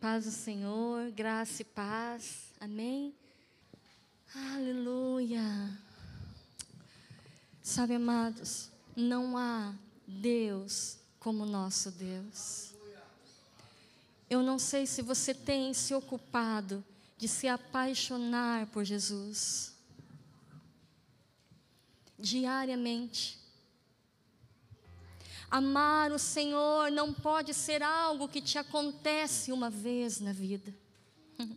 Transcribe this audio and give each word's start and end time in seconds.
Paz 0.00 0.26
do 0.26 0.30
Senhor, 0.30 1.10
graça 1.10 1.62
e 1.62 1.64
paz. 1.64 2.52
Amém. 2.60 3.12
Aleluia. 4.32 5.42
Sabe, 7.60 7.94
amados, 7.96 8.70
não 8.94 9.36
há 9.36 9.74
Deus 10.06 10.98
como 11.18 11.44
nosso 11.44 11.90
Deus. 11.90 12.72
Eu 14.30 14.40
não 14.40 14.56
sei 14.56 14.86
se 14.86 15.02
você 15.02 15.34
tem 15.34 15.74
se 15.74 15.92
ocupado 15.92 16.84
de 17.16 17.26
se 17.26 17.48
apaixonar 17.48 18.66
por 18.68 18.84
Jesus 18.84 19.74
diariamente. 22.16 23.36
Amar 25.50 26.12
o 26.12 26.18
Senhor 26.18 26.90
não 26.90 27.12
pode 27.12 27.54
ser 27.54 27.82
algo 27.82 28.28
que 28.28 28.40
te 28.40 28.58
acontece 28.58 29.50
uma 29.50 29.70
vez 29.70 30.20
na 30.20 30.32
vida. 30.32 30.74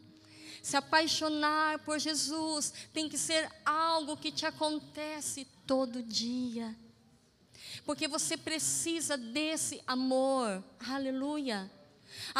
Se 0.64 0.78
apaixonar 0.78 1.80
por 1.80 2.00
Jesus 2.00 2.74
tem 2.94 3.10
que 3.10 3.18
ser 3.18 3.52
algo 3.66 4.16
que 4.16 4.32
te 4.32 4.46
acontece 4.46 5.46
todo 5.66 6.04
dia. 6.04 6.76
Porque 7.86 8.08
você 8.08 8.38
precisa 8.38 9.18
desse 9.18 9.82
amor. 9.88 10.64
Aleluia. 10.88 11.70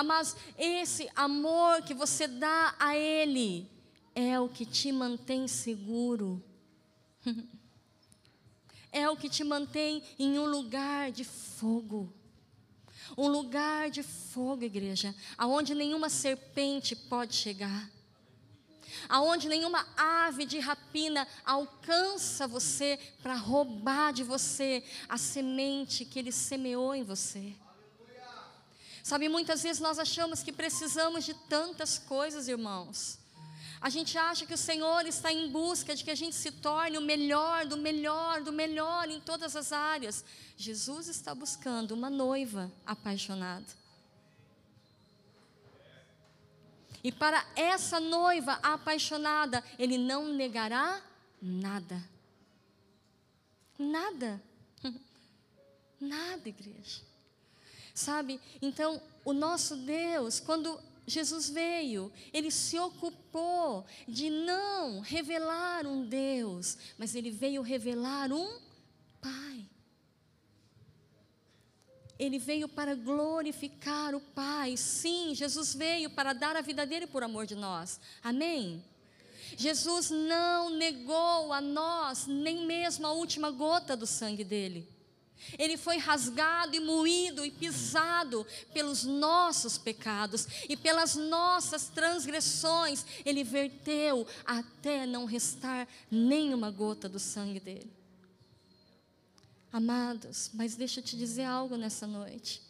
Mas 0.06 0.36
esse 0.58 1.10
amor 1.16 1.82
que 1.82 1.94
você 1.94 2.28
dá 2.28 2.76
a 2.80 2.96
Ele 2.96 3.70
é 4.14 4.40
o 4.40 4.50
que 4.50 4.66
te 4.66 4.92
mantém 4.92 5.48
seguro. 5.48 6.44
é 8.92 9.10
o 9.10 9.16
que 9.16 9.30
te 9.30 9.44
mantém 9.44 10.04
em 10.20 10.38
um 10.38 10.46
lugar 10.46 11.12
de 11.12 11.24
fogo. 11.24 12.14
Um 13.18 13.28
lugar 13.28 13.90
de 13.90 14.04
fogo, 14.04 14.64
igreja, 14.64 15.14
aonde 15.38 15.76
nenhuma 15.76 16.10
serpente 16.10 16.96
pode 16.96 17.36
chegar. 17.36 17.90
Aonde 19.08 19.48
nenhuma 19.48 19.88
ave 19.96 20.46
de 20.46 20.60
rapina 20.60 21.28
alcança 21.46 22.48
você 22.48 23.00
para 23.22 23.36
roubar 23.36 24.12
de 24.12 24.24
você 24.24 24.84
a 25.08 25.18
semente 25.18 26.06
que 26.06 26.20
ele 26.20 26.32
semeou 26.32 26.94
em 26.94 27.04
você. 27.04 27.54
Sabe, 29.04 29.28
muitas 29.28 29.64
vezes 29.64 29.82
nós 29.82 29.98
achamos 29.98 30.44
que 30.44 30.52
precisamos 30.52 31.26
de 31.26 31.34
tantas 31.34 31.98
coisas, 31.98 32.48
irmãos. 32.48 33.21
A 33.82 33.90
gente 33.90 34.16
acha 34.16 34.46
que 34.46 34.54
o 34.54 34.58
Senhor 34.58 35.08
está 35.08 35.34
em 35.34 35.50
busca 35.50 35.96
de 35.96 36.04
que 36.04 36.12
a 36.12 36.16
gente 36.16 36.36
se 36.36 36.52
torne 36.52 37.00
o 37.00 37.02
melhor, 37.02 37.66
do 37.66 37.76
melhor, 37.76 38.42
do 38.42 38.54
melhor 38.54 39.10
em 39.10 39.20
todas 39.20 39.56
as 39.56 39.72
áreas. 39.72 40.24
Jesus 40.56 41.08
está 41.08 41.34
buscando 41.34 41.94
uma 41.94 42.08
noiva 42.08 42.72
apaixonada. 42.86 43.66
E 47.04 47.12
para 47.12 47.44
essa 47.56 48.00
noiva 48.00 48.60
apaixonada, 48.62 49.64
Ele 49.80 49.98
não 49.98 50.32
negará 50.32 51.02
nada. 51.42 52.04
Nada. 53.80 54.40
Nada, 56.00 56.48
igreja. 56.48 57.02
Sabe? 57.96 58.40
Então, 58.62 59.02
o 59.26 59.34
nosso 59.34 59.76
Deus, 59.76 60.40
quando 60.40 60.80
Jesus 61.12 61.50
veio, 61.50 62.12
ele 62.32 62.50
se 62.50 62.80
ocupou 62.80 63.86
de 64.08 64.30
não 64.30 65.02
revelar 65.02 65.86
um 65.86 66.06
Deus, 66.06 66.78
mas 66.98 67.16
ele 67.16 67.30
veio 67.30 67.62
revelar 67.62 68.32
um 68.32 68.60
Pai. 69.20 69.70
Ele 72.18 72.40
veio 72.40 72.68
para 72.70 72.96
glorificar 72.96 74.16
o 74.16 74.22
Pai. 74.22 74.78
Sim, 74.78 75.36
Jesus 75.36 75.76
veio 75.76 76.10
para 76.10 76.34
dar 76.34 76.56
a 76.56 76.62
vida 76.62 76.86
dele 76.86 77.08
por 77.08 77.24
amor 77.24 77.46
de 77.46 77.56
nós. 77.56 78.00
Amém? 78.24 78.84
Jesus 79.58 80.10
não 80.10 80.70
negou 80.70 81.52
a 81.52 81.60
nós 81.60 82.26
nem 82.26 82.66
mesmo 82.66 83.06
a 83.06 83.12
última 83.12 83.52
gota 83.52 83.98
do 83.98 84.08
sangue 84.08 84.44
dele. 84.44 84.88
Ele 85.58 85.78
foi 85.78 85.98
rasgado 85.98 86.76
e 86.76 86.80
moído 86.80 87.46
e 87.46 87.52
pisado 87.52 88.46
pelos 88.74 89.04
nossos 89.04 89.78
pecados 89.78 90.48
e 90.68 90.78
pelas 90.78 91.16
nossas 91.16 91.88
transgressões. 91.88 93.06
Ele 93.26 93.44
verteu 93.44 94.26
até 94.46 95.06
não 95.06 95.26
restar 95.26 95.88
nenhuma 96.10 96.72
gota 96.72 97.08
do 97.08 97.20
sangue 97.20 97.60
dele. 97.60 97.92
Amados, 99.72 100.52
mas 100.54 100.76
deixa 100.76 101.00
eu 101.00 101.04
te 101.04 101.16
dizer 101.16 101.46
algo 101.46 101.78
nessa 101.78 102.06
noite. 102.06 102.62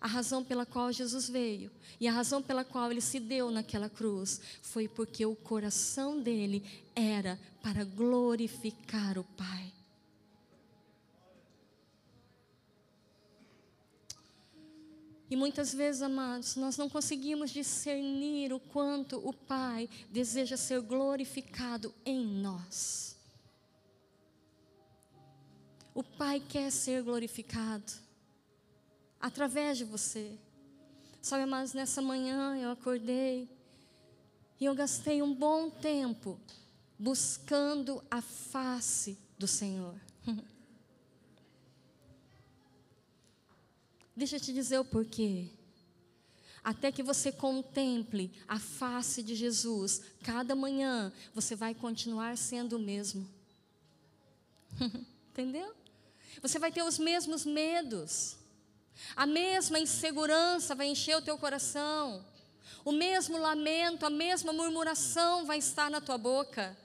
A 0.00 0.06
razão 0.06 0.44
pela 0.44 0.64
qual 0.64 0.92
Jesus 0.92 1.28
veio 1.28 1.70
e 1.98 2.06
a 2.06 2.12
razão 2.12 2.42
pela 2.42 2.64
qual 2.64 2.90
ele 2.90 3.00
se 3.00 3.18
deu 3.18 3.50
naquela 3.50 3.88
cruz 3.88 4.40
foi 4.62 4.86
porque 4.86 5.24
o 5.24 5.34
coração 5.34 6.20
dele 6.20 6.62
era 6.94 7.38
para 7.62 7.82
glorificar 7.82 9.18
o 9.18 9.24
Pai. 9.24 9.72
E 15.28 15.34
muitas 15.34 15.74
vezes, 15.74 16.02
amados, 16.02 16.54
nós 16.54 16.76
não 16.76 16.88
conseguimos 16.88 17.50
discernir 17.50 18.52
o 18.52 18.60
quanto 18.60 19.16
o 19.26 19.32
Pai 19.32 19.88
deseja 20.10 20.56
ser 20.56 20.80
glorificado 20.80 21.92
em 22.04 22.24
nós. 22.24 23.16
O 25.92 26.02
Pai 26.02 26.40
quer 26.40 26.70
ser 26.70 27.02
glorificado 27.02 27.92
através 29.20 29.78
de 29.78 29.84
você. 29.84 30.38
Sabe, 31.20 31.42
amados, 31.42 31.72
nessa 31.72 32.00
manhã 32.00 32.56
eu 32.56 32.70
acordei 32.70 33.48
e 34.60 34.64
eu 34.64 34.74
gastei 34.76 35.22
um 35.22 35.34
bom 35.34 35.68
tempo 35.68 36.38
buscando 36.96 38.02
a 38.08 38.22
face 38.22 39.18
do 39.36 39.48
Senhor. 39.48 39.94
Deixa 44.16 44.36
eu 44.36 44.40
te 44.40 44.52
dizer 44.52 44.78
o 44.78 44.84
porquê. 44.84 45.50
Até 46.64 46.90
que 46.90 47.02
você 47.02 47.30
contemple 47.30 48.32
a 48.48 48.58
face 48.58 49.22
de 49.22 49.36
Jesus, 49.36 50.02
cada 50.22 50.56
manhã 50.56 51.12
você 51.34 51.54
vai 51.54 51.74
continuar 51.74 52.36
sendo 52.36 52.76
o 52.76 52.80
mesmo. 52.80 53.28
Entendeu? 55.30 55.74
Você 56.42 56.58
vai 56.58 56.72
ter 56.72 56.82
os 56.82 56.98
mesmos 56.98 57.44
medos, 57.44 58.36
a 59.14 59.26
mesma 59.26 59.78
insegurança 59.78 60.74
vai 60.74 60.88
encher 60.88 61.16
o 61.16 61.22
teu 61.22 61.38
coração, 61.38 62.24
o 62.84 62.92
mesmo 62.92 63.38
lamento, 63.38 64.06
a 64.06 64.10
mesma 64.10 64.52
murmuração 64.52 65.44
vai 65.44 65.58
estar 65.58 65.90
na 65.90 66.00
tua 66.00 66.18
boca. 66.18 66.76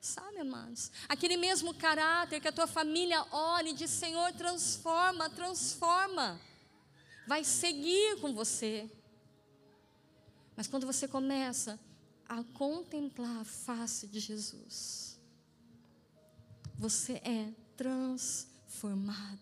Sabe, 0.00 0.38
amados? 0.38 0.90
Aquele 1.08 1.36
mesmo 1.36 1.74
caráter 1.74 2.40
que 2.40 2.48
a 2.48 2.52
tua 2.52 2.66
família 2.66 3.26
olha 3.30 3.68
e 3.68 3.74
diz: 3.74 3.90
Senhor, 3.90 4.32
transforma, 4.32 5.28
transforma. 5.28 6.40
Vai 7.26 7.44
seguir 7.44 8.18
com 8.20 8.32
você. 8.32 8.90
Mas 10.56 10.66
quando 10.66 10.86
você 10.86 11.06
começa 11.06 11.78
a 12.26 12.42
contemplar 12.54 13.40
a 13.40 13.44
face 13.44 14.06
de 14.06 14.20
Jesus, 14.20 15.18
você 16.78 17.14
é 17.24 17.52
transformado. 17.76 19.38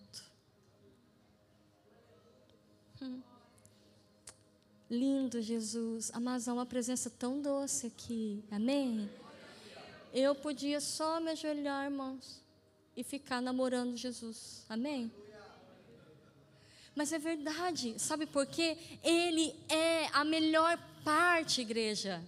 Hum. 3.01 3.23
Lindo 4.91 5.41
Jesus, 5.41 6.11
amados, 6.13 6.49
há 6.49 6.53
uma 6.53 6.67
presença 6.67 7.09
tão 7.11 7.41
doce 7.41 7.87
aqui, 7.87 8.43
amém? 8.51 9.09
Eu 10.13 10.35
podia 10.35 10.81
só 10.81 11.21
me 11.21 11.31
ajoelhar, 11.31 11.85
irmãos, 11.85 12.43
e 12.97 13.03
ficar 13.03 13.41
namorando 13.41 13.97
Jesus. 13.97 14.65
Amém? 14.69 15.11
Mas 16.95 17.13
é 17.13 17.19
verdade, 17.19 17.95
sabe 17.99 18.27
por 18.27 18.45
quê? 18.47 18.77
Ele 19.05 19.55
é 19.69 20.09
a 20.13 20.25
melhor 20.25 20.77
parte, 21.05 21.61
igreja. 21.61 22.21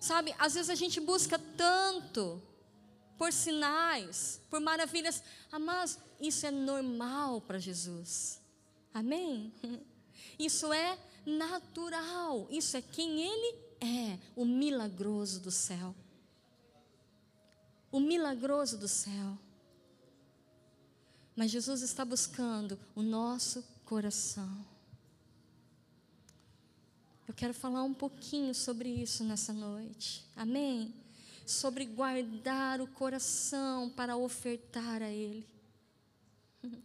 Sabe, 0.00 0.34
às 0.38 0.54
vezes 0.54 0.70
a 0.70 0.74
gente 0.74 1.00
busca 1.00 1.38
tanto 1.56 2.40
por 3.18 3.32
sinais, 3.32 4.40
por 4.48 4.60
maravilhas, 4.60 5.22
ah, 5.50 5.58
mas 5.58 5.98
isso 6.20 6.46
é 6.46 6.50
normal 6.50 7.40
para 7.40 7.58
Jesus. 7.58 8.40
Amém? 8.92 9.52
Isso 10.38 10.72
é 10.72 10.98
natural, 11.24 12.48
isso 12.50 12.76
é 12.76 12.82
quem 12.82 13.22
Ele 13.22 13.56
é, 13.80 14.18
o 14.34 14.44
milagroso 14.44 15.38
do 15.38 15.50
céu 15.50 15.94
o 17.94 18.00
milagroso 18.00 18.76
do 18.76 18.88
céu. 18.88 19.38
Mas 21.36 21.52
Jesus 21.52 21.80
está 21.80 22.04
buscando 22.04 22.76
o 22.92 23.02
nosso 23.02 23.64
coração. 23.84 24.66
Eu 27.28 27.32
quero 27.32 27.54
falar 27.54 27.84
um 27.84 27.94
pouquinho 27.94 28.52
sobre 28.52 28.88
isso 28.88 29.22
nessa 29.22 29.52
noite. 29.52 30.26
Amém? 30.34 30.92
Sobre 31.46 31.86
guardar 31.86 32.80
o 32.80 32.88
coração 32.88 33.88
para 33.88 34.16
ofertar 34.16 35.00
a 35.00 35.08
Ele. 35.08 35.46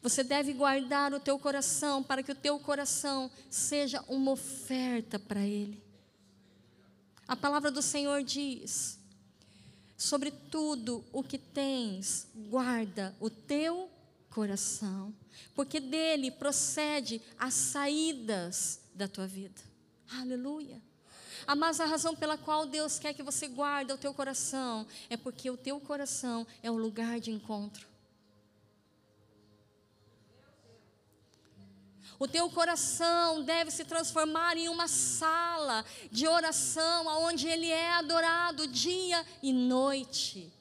Você 0.00 0.24
deve 0.24 0.54
guardar 0.54 1.12
o 1.12 1.20
teu 1.20 1.38
coração 1.38 2.02
para 2.02 2.22
que 2.22 2.32
o 2.32 2.34
teu 2.34 2.58
coração 2.58 3.30
seja 3.50 4.02
uma 4.08 4.30
oferta 4.30 5.18
para 5.18 5.40
Ele. 5.40 5.82
A 7.28 7.36
palavra 7.36 7.70
do 7.70 7.82
Senhor 7.82 8.22
diz: 8.22 9.03
sobre 9.96 10.30
tudo 10.30 11.04
o 11.12 11.22
que 11.22 11.38
tens, 11.38 12.28
guarda 12.48 13.14
o 13.20 13.30
teu 13.30 13.90
coração, 14.30 15.14
porque 15.54 15.78
dele 15.78 16.30
procede 16.30 17.22
as 17.38 17.54
saídas 17.54 18.80
da 18.94 19.06
tua 19.06 19.26
vida. 19.26 19.60
Aleluia. 20.10 20.82
Mas 21.56 21.78
a 21.78 21.84
razão 21.84 22.16
pela 22.16 22.38
qual 22.38 22.66
Deus 22.66 22.98
quer 22.98 23.12
que 23.12 23.22
você 23.22 23.46
guarde 23.46 23.92
o 23.92 23.98
teu 23.98 24.14
coração 24.14 24.86
é 25.10 25.16
porque 25.16 25.50
o 25.50 25.56
teu 25.56 25.78
coração 25.78 26.46
é 26.62 26.70
o 26.70 26.76
lugar 26.76 27.20
de 27.20 27.30
encontro. 27.30 27.93
O 32.18 32.28
teu 32.28 32.48
coração 32.48 33.42
deve 33.42 33.70
se 33.70 33.84
transformar 33.84 34.56
em 34.56 34.68
uma 34.68 34.86
sala 34.86 35.84
de 36.10 36.26
oração, 36.26 37.06
onde 37.24 37.48
Ele 37.48 37.68
é 37.68 37.92
adorado 37.92 38.66
dia 38.66 39.24
e 39.42 39.52
noite. 39.52 40.52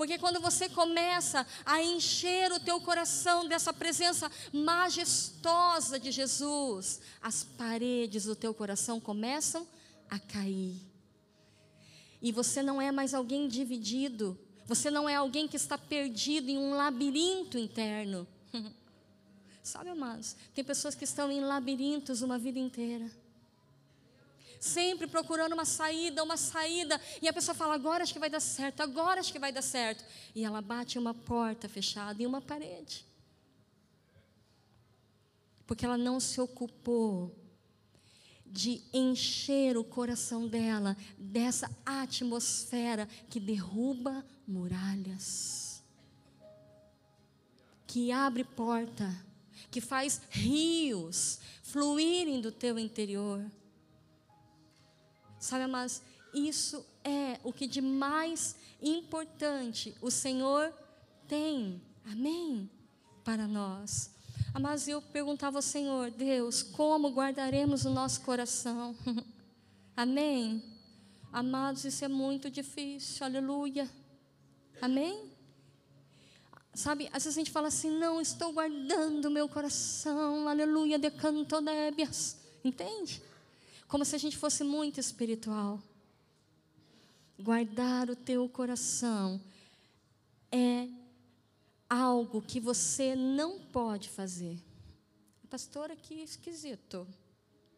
Porque 0.00 0.16
quando 0.16 0.40
você 0.40 0.66
começa 0.66 1.46
a 1.62 1.82
encher 1.82 2.50
o 2.52 2.58
teu 2.58 2.80
coração 2.80 3.46
dessa 3.46 3.70
presença 3.70 4.32
majestosa 4.50 6.00
de 6.00 6.10
Jesus, 6.10 7.02
as 7.20 7.44
paredes 7.44 8.24
do 8.24 8.34
teu 8.34 8.54
coração 8.54 8.98
começam 8.98 9.68
a 10.08 10.18
cair. 10.18 10.80
E 12.22 12.32
você 12.32 12.62
não 12.62 12.80
é 12.80 12.90
mais 12.90 13.12
alguém 13.12 13.46
dividido, 13.46 14.38
você 14.64 14.90
não 14.90 15.06
é 15.06 15.16
alguém 15.16 15.46
que 15.46 15.56
está 15.56 15.76
perdido 15.76 16.48
em 16.48 16.56
um 16.56 16.74
labirinto 16.74 17.58
interno. 17.58 18.26
Sabe, 19.62 19.90
amados, 19.90 20.36
tem 20.54 20.64
pessoas 20.64 20.94
que 20.94 21.04
estão 21.04 21.30
em 21.30 21.40
labirintos 21.40 22.22
uma 22.22 22.38
vida 22.38 22.58
inteira. 22.58 23.10
Sempre 24.58 25.06
procurando 25.06 25.52
uma 25.52 25.64
saída, 25.64 26.22
uma 26.22 26.36
saída. 26.36 27.00
E 27.22 27.28
a 27.28 27.32
pessoa 27.32 27.54
fala: 27.54 27.74
agora 27.74 28.02
acho 28.02 28.12
que 28.12 28.18
vai 28.18 28.30
dar 28.30 28.40
certo, 28.40 28.82
agora 28.82 29.20
acho 29.20 29.32
que 29.32 29.38
vai 29.38 29.52
dar 29.52 29.62
certo. 29.62 30.04
E 30.34 30.44
ela 30.44 30.60
bate 30.60 30.98
uma 30.98 31.14
porta 31.14 31.68
fechada 31.68 32.22
em 32.22 32.26
uma 32.26 32.40
parede. 32.40 33.06
Porque 35.66 35.84
ela 35.84 35.96
não 35.96 36.20
se 36.20 36.40
ocupou 36.40 37.34
de 38.44 38.82
encher 38.92 39.76
o 39.78 39.84
coração 39.84 40.48
dela 40.48 40.96
dessa 41.16 41.70
atmosfera 41.86 43.06
que 43.28 43.38
derruba 43.38 44.26
muralhas, 44.46 45.82
que 47.86 48.10
abre 48.10 48.42
porta 48.42 49.29
que 49.70 49.80
faz 49.80 50.20
rios 50.30 51.38
fluírem 51.62 52.40
do 52.40 52.50
teu 52.50 52.78
interior. 52.78 53.44
Sabe, 55.38 55.66
mas 55.66 56.02
isso 56.34 56.84
é 57.04 57.38
o 57.44 57.52
que 57.52 57.66
de 57.66 57.80
mais 57.80 58.56
importante 58.82 59.94
o 60.00 60.10
Senhor 60.10 60.72
tem, 61.28 61.80
amém? 62.04 62.68
Para 63.24 63.46
nós. 63.46 64.10
Mas 64.60 64.88
eu 64.88 65.00
perguntava 65.00 65.58
ao 65.58 65.62
Senhor, 65.62 66.10
Deus, 66.10 66.62
como 66.62 67.10
guardaremos 67.10 67.84
o 67.84 67.90
nosso 67.90 68.20
coração? 68.22 68.94
amém? 69.96 70.62
Amados, 71.32 71.84
isso 71.84 72.04
é 72.04 72.08
muito 72.08 72.50
difícil, 72.50 73.24
aleluia. 73.24 73.88
Amém? 74.82 75.29
Sabe, 76.72 77.06
às 77.12 77.24
vezes 77.24 77.36
a 77.36 77.40
gente 77.40 77.50
fala 77.50 77.68
assim, 77.68 77.90
não, 77.90 78.20
estou 78.20 78.52
guardando 78.52 79.30
meu 79.30 79.48
coração, 79.48 80.48
aleluia, 80.48 80.98
decanto 80.98 81.60
débias. 81.60 82.36
Entende? 82.64 83.22
Como 83.88 84.04
se 84.04 84.14
a 84.14 84.18
gente 84.18 84.36
fosse 84.36 84.62
muito 84.62 85.00
espiritual. 85.00 85.82
Guardar 87.38 88.08
o 88.08 88.16
teu 88.16 88.48
coração 88.48 89.40
é 90.52 90.88
algo 91.88 92.40
que 92.40 92.60
você 92.60 93.16
não 93.16 93.58
pode 93.58 94.08
fazer. 94.08 94.56
Pastora, 95.48 95.96
que 95.96 96.14
esquisito. 96.14 97.06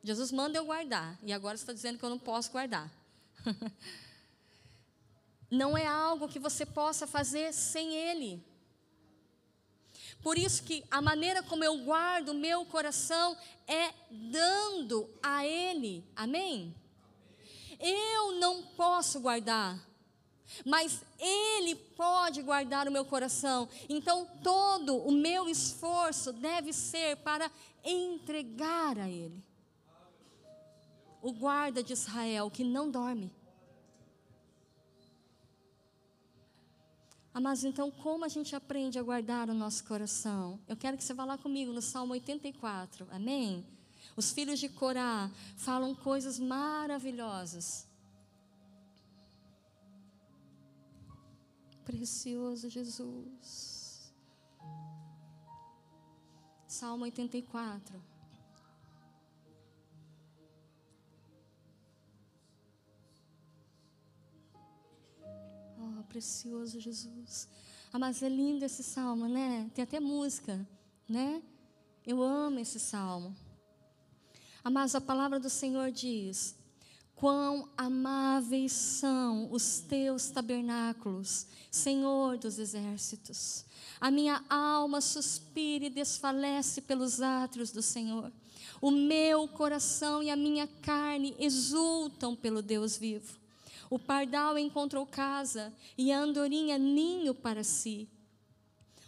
Jesus 0.05 0.31
manda 0.33 0.59
eu 0.59 0.67
guardar, 0.67 1.19
e 1.23 1.33
agora 1.33 1.55
está 1.55 1.73
dizendo 1.73 1.99
que 1.99 2.05
eu 2.05 2.11
não 2.11 2.19
posso 2.19 2.51
guardar. 2.51 2.93
não 5.51 5.79
é 5.79 5.87
algo 5.87 6.29
que 6.29 6.39
você 6.39 6.67
possa 6.67 7.07
fazer 7.07 7.55
sem 7.55 7.95
Ele. 7.95 8.52
Por 10.23 10.39
isso 10.39 10.63
que 10.63 10.85
a 10.91 11.03
maneira 11.03 11.43
como 11.43 11.65
eu 11.65 11.79
guardo 11.79 12.29
o 12.29 12.35
meu 12.35 12.65
coração 12.65 13.37
é 13.67 13.93
dando 14.11 15.11
a 15.23 15.45
Ele. 15.45 16.05
Amém? 16.15 16.75
Eu 17.81 18.39
não 18.39 18.63
posso 18.63 19.19
guardar, 19.19 19.77
mas 20.65 21.03
Ele 21.19 21.75
pode 21.75 22.41
guardar 22.41 22.87
o 22.87 22.93
meu 22.93 23.05
coração. 23.05 23.69
Então 23.89 24.27
todo 24.45 24.97
o 24.97 25.11
meu 25.11 25.49
esforço 25.49 26.33
deve 26.33 26.73
ser 26.73 27.17
para 27.17 27.51
entregar 27.85 28.97
a 28.99 29.11
Ele. 29.11 29.43
O 31.21 31.33
guarda 31.33 31.83
de 31.83 31.93
Israel 31.93 32.49
que 32.49 32.63
não 32.63 32.89
dorme. 32.89 33.33
Mas 37.41 37.65
então 37.65 37.91
como 37.91 38.25
a 38.25 38.29
gente 38.29 38.55
aprende 38.55 38.99
a 38.99 39.03
guardar 39.03 39.49
o 39.49 39.55
nosso 39.55 39.85
coração? 39.85 40.61
Eu 40.69 40.77
quero 40.77 40.97
que 40.97 41.05
você 41.05 41.15
vá 41.15 41.25
lá 41.25 41.39
comigo 41.39 41.73
no 41.73 41.81
Salmo 41.81 42.13
84, 42.13 43.09
amém? 43.11 43.65
Os 44.17 44.31
filhos 44.31 44.61
de 44.61 44.69
Corá 44.69 45.31
falam 45.57 45.95
coisas 45.95 46.39
maravilhosas. 46.39 47.87
Precioso 51.85 52.69
Jesus. 52.69 54.13
Salmo 56.67 57.05
84. 57.05 58.12
Precioso 66.13 66.79
Jesus. 66.79 67.49
Ah, 67.91 67.99
mas 67.99 68.23
é 68.23 68.29
lindo 68.29 68.65
esse 68.65 68.83
salmo, 68.83 69.27
né? 69.27 69.71
Tem 69.75 69.83
até 69.83 69.99
música, 69.99 70.69
né? 71.09 71.43
Eu 72.07 72.23
amo 72.23 72.59
esse 72.59 72.79
salmo. 72.79 73.35
Ah, 74.63 74.71
mas 74.71 74.95
a 74.95 75.01
palavra 75.01 75.41
do 75.41 75.49
Senhor 75.49 75.91
diz: 75.91 76.55
Quão 77.15 77.69
amáveis 77.79 78.73
são 78.73 79.51
os 79.51 79.81
teus 79.81 80.29
tabernáculos, 80.29 81.47
Senhor 81.71 82.37
dos 82.37 82.59
exércitos. 82.59 83.65
A 83.99 84.11
minha 84.11 84.45
alma 84.51 85.01
suspira 85.01 85.87
e 85.87 85.91
desfalece 85.91 86.83
pelos 86.83 87.23
átrios 87.23 87.71
do 87.71 87.81
Senhor. 87.81 88.31
O 88.83 88.91
meu 88.91 89.49
coração 89.49 90.23
e 90.23 90.29
a 90.29 90.37
minha 90.37 90.67
carne 90.67 91.35
exultam 91.39 92.37
pelo 92.37 92.61
Deus 92.61 92.97
vivo. 92.97 93.42
O 93.93 93.99
pardal 93.99 94.57
encontrou 94.57 95.05
casa 95.05 95.71
e 95.99 96.11
a 96.11 96.19
andorinha 96.19 96.79
ninho 96.79 97.35
para 97.35 97.63
si, 97.63 98.09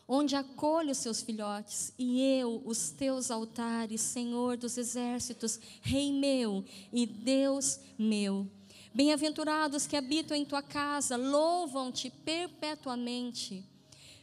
onde 0.07 0.37
acolhe 0.37 0.91
os 0.91 0.99
seus 0.99 1.23
filhotes, 1.23 1.95
e 1.99 2.21
eu, 2.21 2.61
os 2.67 2.91
teus 2.91 3.31
altares, 3.31 4.03
Senhor 4.03 4.59
dos 4.59 4.77
exércitos, 4.77 5.59
Rei 5.81 6.13
meu 6.13 6.63
e 6.93 7.07
Deus 7.07 7.81
meu. 7.99 8.47
Bem-aventurados 8.93 9.87
que 9.87 9.97
habitam 9.97 10.37
em 10.37 10.45
tua 10.45 10.61
casa, 10.61 11.17
louvam-te 11.17 12.11
perpetuamente. 12.11 13.65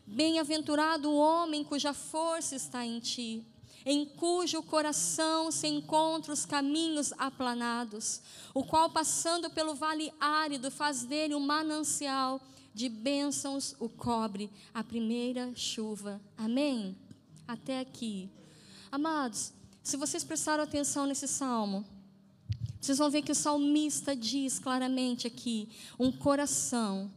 Bem-aventurado 0.05 1.09
o 1.09 1.17
homem 1.17 1.63
cuja 1.63 1.91
força 1.91 2.55
está 2.55 2.85
em 2.85 2.99
ti 2.99 3.43
em 3.85 4.05
cujo 4.05 4.61
coração 4.63 5.51
se 5.51 5.67
encontram 5.67 6.33
os 6.33 6.45
caminhos 6.45 7.13
aplanados, 7.17 8.21
o 8.53 8.63
qual, 8.63 8.89
passando 8.89 9.49
pelo 9.49 9.73
vale 9.73 10.13
árido, 10.19 10.69
faz 10.69 11.03
dele 11.03 11.35
um 11.35 11.39
manancial 11.39 12.41
de 12.73 12.87
bênçãos 12.87 13.75
o 13.79 13.89
cobre 13.89 14.49
a 14.73 14.83
primeira 14.83 15.51
chuva. 15.55 16.21
Amém? 16.37 16.95
Até 17.47 17.79
aqui. 17.79 18.29
Amados, 18.91 19.51
se 19.83 19.97
vocês 19.97 20.23
prestaram 20.23 20.63
atenção 20.63 21.05
nesse 21.05 21.27
salmo, 21.27 21.85
vocês 22.79 22.97
vão 22.97 23.09
ver 23.09 23.21
que 23.21 23.31
o 23.31 23.35
salmista 23.35 24.15
diz 24.15 24.57
claramente 24.57 25.27
aqui: 25.27 25.69
um 25.99 26.11
coração 26.11 27.11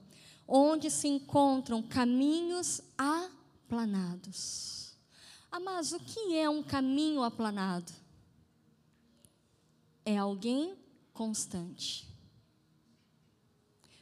onde 0.46 0.90
se 0.90 1.08
encontram 1.08 1.82
caminhos 1.82 2.82
aplanados. 2.98 4.73
Mas 5.58 5.92
o 5.92 6.00
que 6.00 6.36
é 6.36 6.48
um 6.48 6.62
caminho 6.62 7.22
aplanado? 7.22 7.92
É 10.04 10.16
alguém 10.16 10.76
constante. 11.12 12.06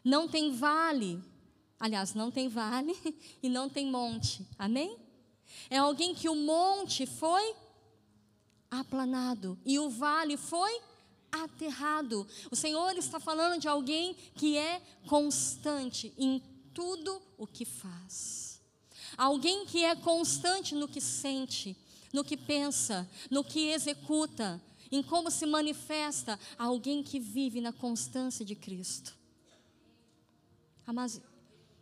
Não 0.04 0.26
tem 0.26 0.52
vale, 0.52 1.22
aliás, 1.78 2.14
não 2.14 2.30
tem 2.30 2.48
vale 2.48 2.96
e 3.42 3.48
não 3.48 3.68
tem 3.68 3.86
monte, 3.86 4.46
amém? 4.58 4.98
É 5.70 5.76
alguém 5.78 6.14
que 6.14 6.28
o 6.28 6.34
monte 6.34 7.06
foi 7.06 7.54
aplanado 8.70 9.58
e 9.64 9.78
o 9.78 9.90
vale 9.90 10.36
foi 10.36 10.80
aterrado. 11.30 12.26
O 12.50 12.56
Senhor 12.56 12.96
está 12.96 13.20
falando 13.20 13.60
de 13.60 13.68
alguém 13.68 14.14
que 14.34 14.56
é 14.56 14.82
constante 15.06 16.12
em 16.16 16.42
tudo 16.74 17.22
o 17.38 17.46
que 17.46 17.64
faz. 17.64 18.51
Alguém 19.16 19.66
que 19.66 19.84
é 19.84 19.94
constante 19.94 20.74
no 20.74 20.88
que 20.88 21.00
sente, 21.00 21.76
no 22.12 22.24
que 22.24 22.36
pensa, 22.36 23.08
no 23.30 23.44
que 23.44 23.68
executa, 23.68 24.60
em 24.90 25.02
como 25.02 25.30
se 25.30 25.46
manifesta. 25.46 26.38
Alguém 26.58 27.02
que 27.02 27.18
vive 27.18 27.60
na 27.60 27.72
constância 27.72 28.44
de 28.44 28.54
Cristo. 28.54 29.16
Mas 30.86 31.20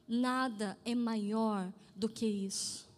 nada 0.06 0.78
é 0.84 0.94
maior 0.94 1.72
do 1.96 2.08
que 2.08 2.26
isso. 2.26 2.88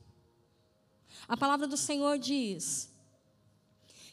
A 1.27 1.37
palavra 1.37 1.67
do 1.67 1.77
Senhor 1.77 2.19
diz 2.19 2.91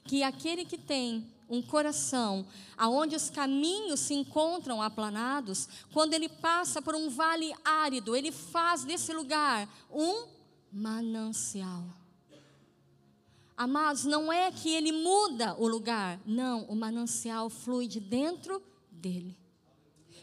que 0.06 0.24
aquele 0.24 0.64
que 0.66 0.78
tem 0.78 1.28
um 1.50 1.62
coração 1.62 2.46
aonde 2.78 3.16
os 3.16 3.30
caminhos 3.30 4.00
se 4.00 4.14
encontram 4.14 4.82
aplanados, 4.82 5.68
quando 5.92 6.14
ele 6.14 6.30
passa 6.30 6.82
por 6.82 6.96
um 6.96 7.10
vale 7.10 7.54
árido, 7.64 8.16
ele 8.16 8.32
faz 8.32 8.84
desse 8.84 9.12
lugar 9.12 9.68
um 9.92 10.28
manancial. 10.72 11.84
Amados, 13.58 14.06
não 14.06 14.32
é 14.32 14.50
que 14.52 14.70
ele 14.70 14.92
muda 14.92 15.54
o 15.56 15.68
lugar, 15.68 16.20
não, 16.26 16.64
o 16.64 16.76
manancial 16.76 17.50
flui 17.50 17.88
de 17.88 18.00
dentro 18.00 18.64
dele. 18.90 19.38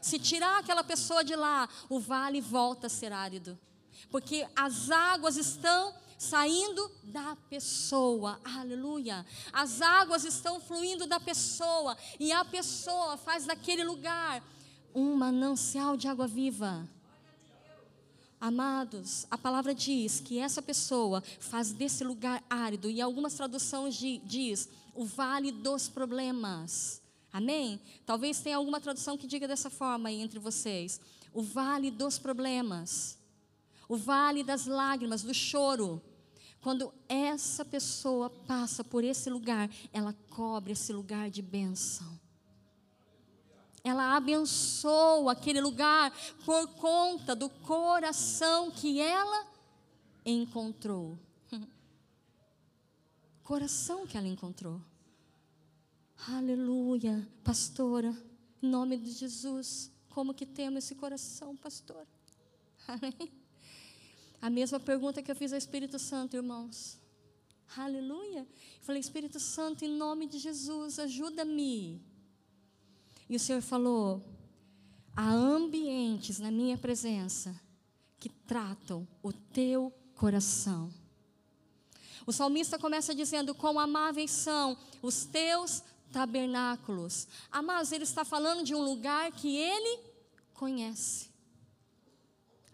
Se 0.01 0.19
tirar 0.19 0.61
aquela 0.61 0.83
pessoa 0.83 1.23
de 1.23 1.37
lá, 1.37 1.69
o 1.91 2.01
vale 2.01 2.41
volta 2.41 2.87
a 2.87 2.91
ser 2.91 3.13
árido, 3.13 3.59
porque 4.11 4.47
as 4.57 4.91
águas 4.91 5.37
estão 5.37 5.93
saindo 6.19 6.91
da 7.05 7.37
pessoa, 7.49 8.41
aleluia. 8.45 9.25
As 9.53 9.81
águas 9.83 10.25
estão 10.25 10.61
fluindo 10.61 11.07
da 11.07 11.21
pessoa, 11.21 11.97
e 12.19 12.33
a 12.33 12.45
pessoa 12.45 13.17
faz 13.17 13.45
daquele 13.47 13.85
lugar 13.85 14.43
um 14.95 15.15
manancial 15.15 15.97
de 15.97 16.09
água 16.09 16.27
viva. 16.27 16.89
Amados, 18.41 19.27
a 19.31 19.39
palavra 19.39 19.75
diz 19.75 20.21
que 20.21 20.39
essa 20.39 20.61
pessoa 20.61 21.23
faz 21.41 21.73
desse 21.73 22.05
lugar 22.05 22.43
árido, 22.49 22.89
e 22.89 23.01
algumas 23.01 23.35
traduções 23.35 23.95
diz 24.25 24.69
o 24.95 25.05
vale 25.05 25.53
dos 25.53 25.89
problemas. 25.89 27.03
Amém? 27.33 27.81
Talvez 28.07 28.41
tenha 28.41 28.57
alguma 28.57 28.81
tradução 28.81 29.19
que 29.19 29.27
diga 29.27 29.47
dessa 29.47 29.69
forma 29.69 30.09
aí 30.09 30.23
entre 30.23 30.39
vocês. 30.39 30.99
O 31.35 31.43
vale 31.43 31.91
dos 31.91 32.19
problemas 32.19 33.16
o 33.89 33.97
vale 33.97 34.43
das 34.43 34.67
lágrimas, 34.67 35.23
do 35.23 35.35
choro. 35.35 36.03
Quando 36.61 36.93
essa 37.09 37.65
pessoa 37.65 38.29
passa 38.29 38.83
por 38.83 39.05
esse 39.05 39.31
lugar, 39.31 39.71
ela 39.93 40.15
cobre 40.31 40.73
esse 40.73 40.93
lugar 40.93 41.31
de 41.31 41.43
bênção. 41.43 42.19
Ela 43.85 44.17
abençoa 44.17 45.31
aquele 45.31 45.61
lugar 45.61 46.13
por 46.45 46.67
conta 46.75 47.37
do 47.37 47.49
coração 47.49 48.71
que 48.71 48.99
ela 49.01 49.47
encontrou. 50.25 51.17
Coração 53.45 54.05
que 54.05 54.19
ela 54.19 54.27
encontrou. 54.27 54.81
Aleluia, 56.27 57.29
pastora, 57.45 58.13
em 58.61 58.69
nome 58.69 58.97
de 58.97 59.13
Jesus, 59.13 59.93
como 60.09 60.35
que 60.35 60.45
temos 60.45 60.85
esse 60.85 60.97
coração, 60.97 61.57
pastor? 61.57 62.05
Amém. 62.89 63.46
A 64.47 64.51
mesma 64.59 64.79
pergunta 64.79 65.21
que 65.25 65.29
eu 65.29 65.35
fiz 65.35 65.53
ao 65.53 65.59
Espírito 65.59 65.99
Santo, 65.99 66.37
irmãos. 66.37 66.97
Aleluia. 67.77 68.47
falei, 68.81 69.01
Espírito 69.01 69.41
Santo, 69.41 69.85
em 69.85 69.89
nome 69.89 70.29
de 70.29 70.39
Jesus, 70.39 71.01
ajuda-me. 71.01 72.01
E 73.29 73.35
o 73.35 73.41
Senhor 73.41 73.61
falou: 73.61 74.25
há 75.17 75.33
ambientes 75.33 76.39
na 76.39 76.53
minha 76.53 76.79
presença 76.79 77.61
que 78.21 78.29
tratam 78.29 79.05
o 79.21 79.33
teu 79.33 79.93
coração. 80.15 80.95
O 82.25 82.33
salmista 82.33 82.79
começa 82.79 83.13
dizendo: 83.13 83.53
Quão 83.53 83.81
amáveis 83.81 84.31
são 84.31 84.79
os 85.03 85.25
teus 85.25 85.83
tabernáculos. 86.13 87.27
Amados, 87.51 87.91
ele 87.91 88.05
está 88.05 88.25
falando 88.25 88.63
de 88.63 88.77
um 88.77 88.85
lugar 88.85 89.33
que 89.33 89.57
ele 89.57 90.05
conhece. 90.55 91.35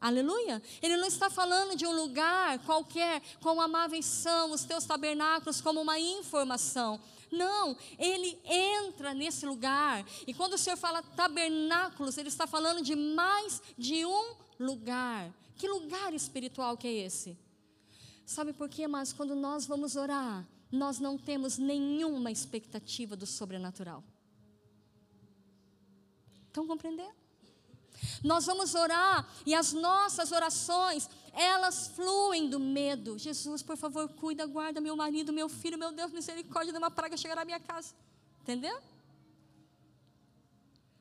Aleluia. 0.03 0.61
Ele 0.83 0.97
não 0.97 1.07
está 1.07 1.31
falando 1.31 1.77
de 1.77 1.87
um 1.87 1.93
lugar 1.93 2.59
qualquer, 2.67 3.23
como 3.41 3.63
amáveis 3.63 4.05
são 4.05 4.51
os 4.51 4.65
teus 4.65 4.85
tabernáculos, 4.85 5.61
como 5.61 5.81
uma 5.81 5.97
informação. 5.97 7.01
Não, 7.31 7.77
ele 7.97 8.37
entra 8.45 9.15
nesse 9.15 9.47
lugar. 9.47 10.05
E 10.27 10.35
quando 10.35 10.55
o 10.55 10.59
Senhor 10.59 10.77
fala 10.77 11.05
tabernáculos, 11.05 12.19
ele 12.19 12.29
está 12.29 12.49
falando 12.49 12.83
de 12.83 12.97
mais 12.97 13.63
de 13.79 14.05
um 14.05 14.35
lugar. 14.59 15.33
Que 15.55 15.69
lugar 15.69 16.13
espiritual 16.13 16.77
que 16.77 16.89
é 16.89 17.07
esse? 17.07 17.39
Sabe 18.27 18.53
por 18.53 18.69
quê? 18.69 18.89
Mas 18.89 19.13
quando 19.13 19.37
nós 19.37 19.67
vamos 19.67 19.95
orar, 19.95 20.45
nós 20.73 20.99
não 20.99 21.17
temos 21.17 21.59
nenhuma 21.59 22.33
expectativa 22.33 23.15
do 23.15 23.25
sobrenatural. 23.25 24.03
Estão 26.49 26.67
compreendendo? 26.67 27.22
Nós 28.23 28.47
vamos 28.47 28.75
orar 28.75 29.29
e 29.45 29.55
as 29.55 29.73
nossas 29.73 30.33
orações, 30.33 31.09
elas 31.33 31.89
fluem 31.89 32.49
do 32.49 32.61
medo. 32.61 33.19
Jesus, 33.19 33.63
por 33.63 33.77
favor, 33.77 34.09
cuida, 34.09 34.47
guarda 34.47 34.81
meu 34.81 34.97
marido, 34.97 35.33
meu 35.33 35.49
filho, 35.49 35.79
meu 35.79 35.93
Deus, 35.93 36.13
misericórdia, 36.13 36.73
de 36.73 36.79
uma 36.79 36.91
praga 36.91 37.17
chegar 37.17 37.39
à 37.39 37.45
minha 37.45 37.61
casa. 37.61 37.95
Entendeu? 38.43 38.81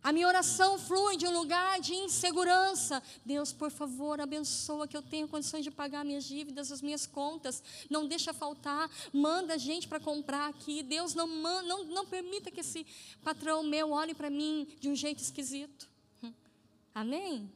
A 0.04 0.12
minha 0.12 0.28
oração 0.28 0.80
flui 0.80 1.16
de 1.16 1.28
um 1.28 1.32
lugar 1.32 1.80
de 1.80 1.94
insegurança. 1.94 3.04
Deus, 3.24 3.54
por 3.54 3.70
favor, 3.70 4.20
abençoa 4.20 4.88
que 4.88 4.98
eu 4.98 5.02
tenha 5.02 5.28
condições 5.28 5.64
de 5.64 5.70
pagar 5.70 6.04
minhas 6.04 6.24
dívidas, 6.24 6.72
as 6.72 6.82
minhas 6.82 7.06
contas. 7.06 7.62
Não 7.88 8.08
deixa 8.08 8.34
faltar. 8.34 8.90
Manda 9.14 9.60
gente 9.60 9.88
para 9.88 10.00
comprar 10.00 10.50
aqui. 10.50 10.82
Deus, 10.82 11.14
não, 11.14 11.28
não, 11.28 11.84
não 11.84 12.06
permita 12.08 12.50
que 12.50 12.62
esse 12.62 12.86
patrão 13.24 13.62
meu 13.62 13.92
olhe 13.92 14.16
para 14.16 14.30
mim 14.30 14.68
de 14.80 14.90
um 14.90 14.96
jeito 14.96 15.22
esquisito. 15.22 15.91
Amém? 16.94 17.52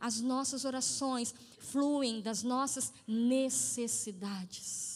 As 0.00 0.20
nossas 0.20 0.64
orações 0.64 1.34
fluem 1.58 2.20
das 2.20 2.42
nossas 2.42 2.92
necessidades. 3.06 4.92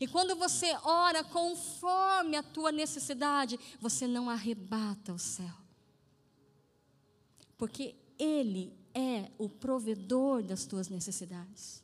E 0.00 0.06
quando 0.06 0.36
você 0.36 0.76
ora 0.82 1.24
conforme 1.24 2.36
a 2.36 2.42
tua 2.42 2.70
necessidade, 2.70 3.58
você 3.80 4.06
não 4.06 4.28
arrebata 4.28 5.12
o 5.12 5.18
céu. 5.18 5.54
Porque 7.56 7.94
Ele 8.18 8.72
é 8.94 9.30
o 9.38 9.48
provedor 9.48 10.42
das 10.42 10.66
tuas 10.66 10.88
necessidades. 10.88 11.82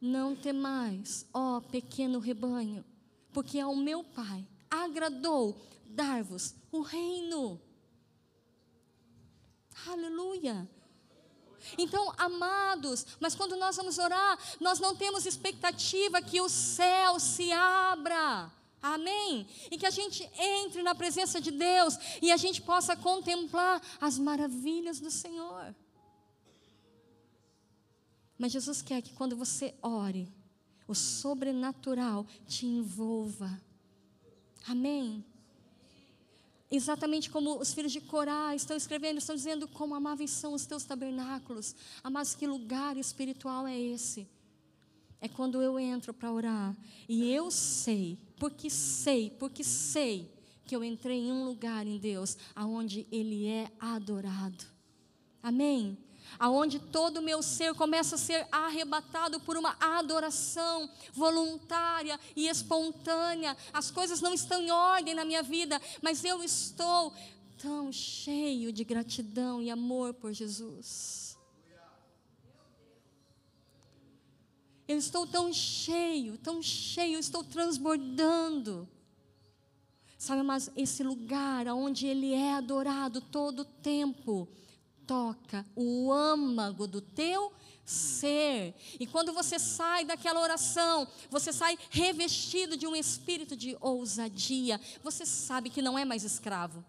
Não 0.00 0.34
temais, 0.34 1.26
ó 1.32 1.60
pequeno 1.60 2.18
rebanho, 2.18 2.84
porque 3.32 3.60
ao 3.60 3.76
meu 3.76 4.02
Pai 4.02 4.46
agradou 4.68 5.56
dar-vos 5.86 6.54
o 6.72 6.80
reino. 6.80 7.60
Aleluia. 9.86 10.68
Então, 11.78 12.12
amados, 12.18 13.06
mas 13.20 13.34
quando 13.34 13.56
nós 13.56 13.76
vamos 13.76 13.98
orar, 13.98 14.38
nós 14.60 14.80
não 14.80 14.96
temos 14.96 15.26
expectativa 15.26 16.20
que 16.20 16.40
o 16.40 16.48
céu 16.48 17.20
se 17.20 17.52
abra. 17.52 18.50
Amém? 18.82 19.46
E 19.70 19.78
que 19.78 19.86
a 19.86 19.90
gente 19.90 20.28
entre 20.36 20.82
na 20.82 20.94
presença 20.94 21.40
de 21.40 21.52
Deus 21.52 21.96
e 22.20 22.32
a 22.32 22.36
gente 22.36 22.60
possa 22.60 22.96
contemplar 22.96 23.80
as 24.00 24.18
maravilhas 24.18 24.98
do 24.98 25.10
Senhor. 25.10 25.74
Mas 28.36 28.50
Jesus 28.50 28.82
quer 28.82 29.00
que 29.00 29.12
quando 29.12 29.36
você 29.36 29.72
ore, 29.80 30.28
o 30.88 30.94
sobrenatural 30.96 32.26
te 32.48 32.66
envolva. 32.66 33.60
Amém? 34.66 35.24
Exatamente 36.74 37.28
como 37.28 37.58
os 37.60 37.74
filhos 37.74 37.92
de 37.92 38.00
Corá 38.00 38.56
estão 38.56 38.74
escrevendo, 38.74 39.18
estão 39.18 39.36
dizendo 39.36 39.68
como 39.68 39.94
amáveis 39.94 40.30
são 40.30 40.54
os 40.54 40.64
teus 40.64 40.82
tabernáculos. 40.84 41.76
Mas 42.10 42.34
que 42.34 42.46
lugar 42.46 42.96
espiritual 42.96 43.66
é 43.66 43.78
esse? 43.78 44.26
É 45.20 45.28
quando 45.28 45.60
eu 45.60 45.78
entro 45.78 46.14
para 46.14 46.32
orar 46.32 46.74
e 47.06 47.30
eu 47.30 47.50
sei, 47.50 48.18
porque 48.38 48.70
sei, 48.70 49.28
porque 49.38 49.62
sei 49.62 50.32
que 50.64 50.74
eu 50.74 50.82
entrei 50.82 51.18
em 51.18 51.30
um 51.30 51.44
lugar 51.44 51.86
em 51.86 51.98
Deus 51.98 52.38
aonde 52.56 53.06
Ele 53.12 53.46
é 53.46 53.70
adorado. 53.78 54.64
Amém? 55.42 55.98
Aonde 56.38 56.78
todo 56.78 57.18
o 57.18 57.22
meu 57.22 57.42
ser 57.42 57.74
começa 57.74 58.14
a 58.14 58.18
ser 58.18 58.46
arrebatado 58.50 59.40
por 59.40 59.56
uma 59.56 59.76
adoração 59.80 60.88
voluntária 61.12 62.18
e 62.34 62.48
espontânea. 62.48 63.56
As 63.72 63.90
coisas 63.90 64.20
não 64.20 64.34
estão 64.34 64.60
em 64.60 64.70
ordem 64.70 65.14
na 65.14 65.24
minha 65.24 65.42
vida, 65.42 65.80
mas 66.00 66.24
eu 66.24 66.42
estou 66.42 67.12
tão 67.58 67.92
cheio 67.92 68.72
de 68.72 68.82
gratidão 68.84 69.62
e 69.62 69.70
amor 69.70 70.14
por 70.14 70.32
Jesus. 70.32 71.38
Eu 74.88 74.98
estou 74.98 75.26
tão 75.26 75.52
cheio, 75.52 76.36
tão 76.38 76.60
cheio, 76.60 77.18
estou 77.18 77.44
transbordando. 77.44 78.88
Sabe, 80.18 80.42
mas 80.42 80.70
esse 80.76 81.02
lugar 81.02 81.66
onde 81.68 82.06
Ele 82.06 82.32
é 82.32 82.54
adorado 82.54 83.20
todo 83.20 83.60
o 83.60 83.64
tempo, 83.64 84.48
toca 85.06 85.66
o 85.74 86.12
âmago 86.12 86.86
do 86.86 87.00
teu 87.00 87.52
ser. 87.84 88.74
E 88.98 89.06
quando 89.06 89.32
você 89.32 89.58
sai 89.58 90.04
daquela 90.04 90.40
oração, 90.40 91.06
você 91.30 91.52
sai 91.52 91.78
revestido 91.90 92.76
de 92.76 92.86
um 92.86 92.96
espírito 92.96 93.56
de 93.56 93.76
ousadia. 93.80 94.80
Você 95.02 95.26
sabe 95.26 95.70
que 95.70 95.82
não 95.82 95.98
é 95.98 96.04
mais 96.04 96.24
escravo. 96.24 96.84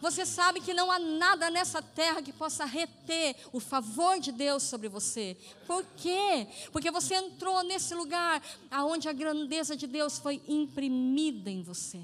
Você 0.00 0.24
sabe 0.24 0.60
que 0.60 0.72
não 0.72 0.92
há 0.92 0.98
nada 0.98 1.50
nessa 1.50 1.82
terra 1.82 2.22
que 2.22 2.32
possa 2.32 2.64
reter 2.64 3.34
o 3.52 3.58
favor 3.58 4.20
de 4.20 4.30
Deus 4.30 4.62
sobre 4.62 4.88
você. 4.88 5.36
Por 5.66 5.84
quê? 5.96 6.46
Porque 6.70 6.90
você 6.90 7.16
entrou 7.16 7.64
nesse 7.64 7.94
lugar 7.94 8.40
aonde 8.70 9.08
a 9.08 9.12
grandeza 9.12 9.76
de 9.76 9.88
Deus 9.88 10.18
foi 10.18 10.40
imprimida 10.46 11.50
em 11.50 11.62
você. 11.62 12.00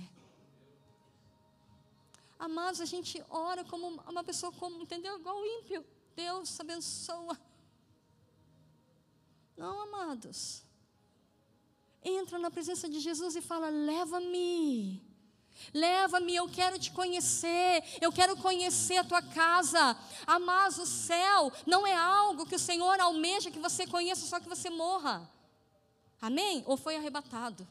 Amados, 2.38 2.80
a 2.80 2.84
gente 2.84 3.22
ora 3.28 3.64
como 3.64 3.88
uma 3.88 4.24
pessoa 4.24 4.52
como, 4.52 4.82
entendeu? 4.82 5.18
Igual 5.18 5.44
ímpio. 5.46 5.84
Deus 6.14 6.58
abençoa. 6.60 7.38
Não, 9.56 9.80
amados. 9.82 10.62
Entra 12.02 12.38
na 12.38 12.50
presença 12.50 12.88
de 12.88 13.00
Jesus 13.00 13.36
e 13.36 13.40
fala: 13.40 13.68
leva-me. 13.68 15.02
Leva-me, 15.72 16.34
eu 16.34 16.48
quero 16.48 16.78
te 16.78 16.90
conhecer, 16.90 17.82
eu 18.00 18.12
quero 18.12 18.36
conhecer 18.36 18.96
a 18.96 19.04
tua 19.04 19.22
casa. 19.22 19.96
Mas 20.42 20.78
o 20.78 20.86
céu 20.86 21.52
não 21.64 21.86
é 21.86 21.94
algo 21.94 22.44
que 22.44 22.56
o 22.56 22.58
Senhor 22.58 22.98
almeja 23.00 23.50
que 23.50 23.58
você 23.58 23.86
conheça, 23.86 24.26
só 24.26 24.40
que 24.40 24.48
você 24.48 24.68
morra. 24.68 25.30
Amém? 26.20 26.62
Ou 26.66 26.76
foi 26.76 26.96
arrebatado? 26.96 27.66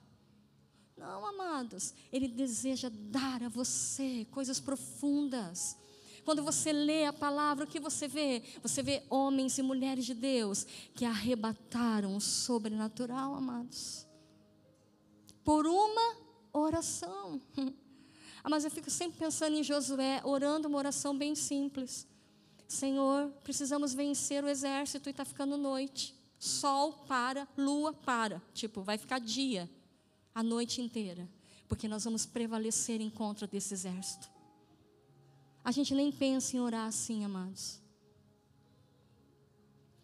Não, 1.04 1.26
amados, 1.26 1.94
Ele 2.14 2.30
deseja 2.30 2.90
dar 2.90 3.44
a 3.44 3.50
você 3.50 4.26
coisas 4.32 4.62
profundas. 4.62 5.78
Quando 6.24 6.42
você 6.42 6.72
lê 6.72 7.04
a 7.06 7.12
palavra, 7.12 7.66
o 7.66 7.68
que 7.68 7.78
você 7.78 8.08
vê? 8.08 8.42
Você 8.62 8.82
vê 8.82 9.04
homens 9.10 9.58
e 9.58 9.62
mulheres 9.62 10.06
de 10.06 10.14
Deus 10.14 10.66
que 10.96 11.04
arrebataram 11.04 12.16
o 12.16 12.22
sobrenatural, 12.22 13.36
amados. 13.36 14.08
Por 15.44 15.68
uma 15.68 16.16
oração. 16.54 17.42
Ah, 18.42 18.48
mas 18.50 18.64
eu 18.64 18.72
fico 18.72 18.90
sempre 18.90 19.20
pensando 19.20 19.58
em 19.58 19.64
Josué, 19.64 20.22
orando 20.24 20.70
uma 20.70 20.78
oração 20.78 21.18
bem 21.18 21.36
simples. 21.36 22.08
Senhor, 22.66 23.30
precisamos 23.44 23.94
vencer 23.94 24.42
o 24.42 24.48
exército 24.48 25.10
e 25.10 25.12
está 25.12 25.26
ficando 25.26 25.58
noite. 25.58 26.16
Sol 26.40 26.94
para, 27.10 27.46
lua 27.58 27.92
para. 27.92 28.42
Tipo, 28.54 28.82
vai 28.82 28.98
ficar 28.98 29.20
dia, 29.20 29.70
a 30.34 30.42
noite 30.42 30.82
inteira. 30.82 31.28
Porque 31.68 31.88
nós 31.88 32.04
vamos 32.04 32.26
prevalecer 32.26 33.02
em 33.02 33.10
contra 33.10 33.48
desse 33.48 33.74
exército. 33.74 34.30
A 35.64 35.72
gente 35.72 35.96
nem 35.96 36.12
pensa 36.12 36.56
em 36.56 36.60
orar 36.60 36.88
assim, 36.88 37.24
amados. 37.24 37.82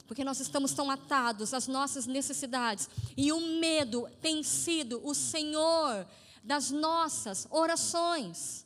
Porque 0.08 0.24
nós 0.24 0.40
estamos 0.40 0.74
tão 0.74 0.90
atados 0.90 1.54
às 1.54 1.68
nossas 1.68 2.08
necessidades. 2.08 2.90
E 3.16 3.32
o 3.32 3.40
medo 3.60 4.10
tem 4.22 4.42
sido 4.42 5.00
o 5.06 5.14
Senhor 5.14 6.08
das 6.44 6.72
nossas 6.72 7.46
orações. 7.52 8.66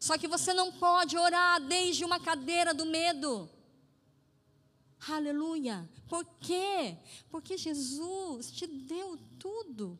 Só 0.00 0.16
que 0.16 0.26
você 0.26 0.54
não 0.54 0.72
pode 0.72 1.16
orar 1.16 1.60
desde 1.60 2.04
uma 2.04 2.18
cadeira 2.18 2.72
do 2.72 2.86
medo. 2.86 3.48
Aleluia. 5.08 5.88
Por 6.08 6.24
quê? 6.40 6.96
Porque 7.30 7.56
Jesus 7.56 8.50
te 8.50 8.66
deu 8.66 9.18
tudo. 9.38 9.98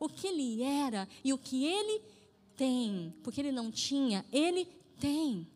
O 0.00 0.08
que 0.08 0.28
ele 0.28 0.62
era 0.62 1.08
e 1.24 1.32
o 1.32 1.38
que 1.38 1.64
ele 1.64 2.00
tem. 2.56 3.12
Porque 3.24 3.40
ele 3.40 3.50
não 3.50 3.70
tinha, 3.70 4.24
ele 4.30 4.64
tem. 5.00 5.48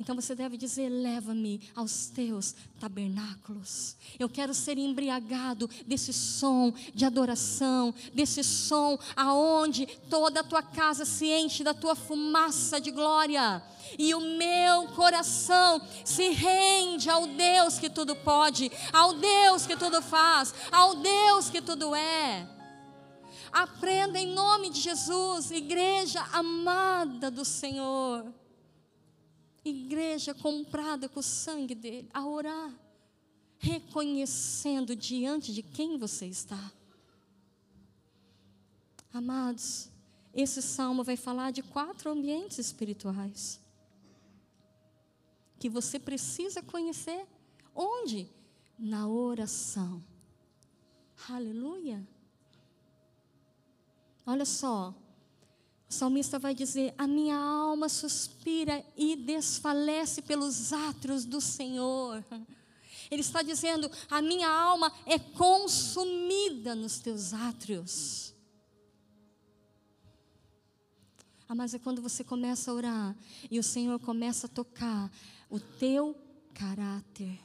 Então 0.00 0.14
você 0.14 0.34
deve 0.34 0.56
dizer: 0.56 0.88
leva-me 0.88 1.60
aos 1.74 2.06
teus 2.06 2.54
tabernáculos. 2.78 3.96
Eu 4.18 4.28
quero 4.28 4.54
ser 4.54 4.78
embriagado 4.78 5.68
desse 5.86 6.12
som 6.12 6.72
de 6.94 7.04
adoração, 7.04 7.92
desse 8.14 8.44
som 8.44 8.96
aonde 9.16 9.86
toda 10.08 10.40
a 10.40 10.44
tua 10.44 10.62
casa 10.62 11.04
se 11.04 11.26
enche 11.26 11.64
da 11.64 11.74
tua 11.74 11.96
fumaça 11.96 12.80
de 12.80 12.92
glória. 12.92 13.62
E 13.98 14.14
o 14.14 14.20
meu 14.20 14.88
coração 14.94 15.80
se 16.04 16.28
rende 16.28 17.10
ao 17.10 17.26
Deus 17.26 17.78
que 17.78 17.90
tudo 17.90 18.14
pode, 18.14 18.70
ao 18.92 19.14
Deus 19.14 19.66
que 19.66 19.76
tudo 19.76 20.00
faz, 20.00 20.54
ao 20.70 20.96
Deus 20.96 21.50
que 21.50 21.60
tudo 21.60 21.94
é. 21.94 22.48
Aprenda 23.50 24.18
em 24.18 24.32
nome 24.32 24.70
de 24.70 24.80
Jesus, 24.80 25.50
igreja 25.50 26.22
amada 26.32 27.30
do 27.30 27.44
Senhor 27.44 28.37
igreja 29.68 30.34
comprada 30.34 31.08
com 31.08 31.20
o 31.20 31.22
sangue 31.22 31.74
dele, 31.74 32.08
a 32.12 32.26
orar, 32.26 32.72
reconhecendo 33.58 34.96
diante 34.96 35.52
de 35.52 35.62
quem 35.62 35.98
você 35.98 36.26
está. 36.26 36.72
Amados, 39.12 39.90
esse 40.34 40.60
salmo 40.62 41.02
vai 41.02 41.16
falar 41.16 41.50
de 41.50 41.62
quatro 41.62 42.10
ambientes 42.10 42.58
espirituais 42.58 43.60
que 45.58 45.68
você 45.68 45.98
precisa 45.98 46.62
conhecer. 46.62 47.26
Onde? 47.74 48.28
Na 48.78 49.08
oração. 49.08 50.02
Aleluia. 51.28 52.06
Olha 54.24 54.44
só, 54.44 54.94
o 55.88 55.92
salmista 55.92 56.38
vai 56.38 56.54
dizer: 56.54 56.94
A 56.98 57.06
minha 57.06 57.36
alma 57.36 57.88
suspira 57.88 58.84
e 58.96 59.16
desfalece 59.16 60.20
pelos 60.20 60.72
átrios 60.72 61.24
do 61.24 61.40
Senhor. 61.40 62.22
Ele 63.10 63.22
está 63.22 63.40
dizendo: 63.40 63.90
A 64.10 64.20
minha 64.20 64.48
alma 64.50 64.92
é 65.06 65.18
consumida 65.18 66.74
nos 66.74 66.98
teus 66.98 67.32
átrios. 67.32 68.34
Ah, 71.48 71.54
mas 71.54 71.72
é 71.72 71.78
quando 71.78 72.02
você 72.02 72.22
começa 72.22 72.70
a 72.70 72.74
orar 72.74 73.16
e 73.50 73.58
o 73.58 73.62
Senhor 73.62 73.98
começa 74.00 74.46
a 74.46 74.50
tocar 74.50 75.10
o 75.48 75.58
teu 75.58 76.14
caráter. 76.52 77.40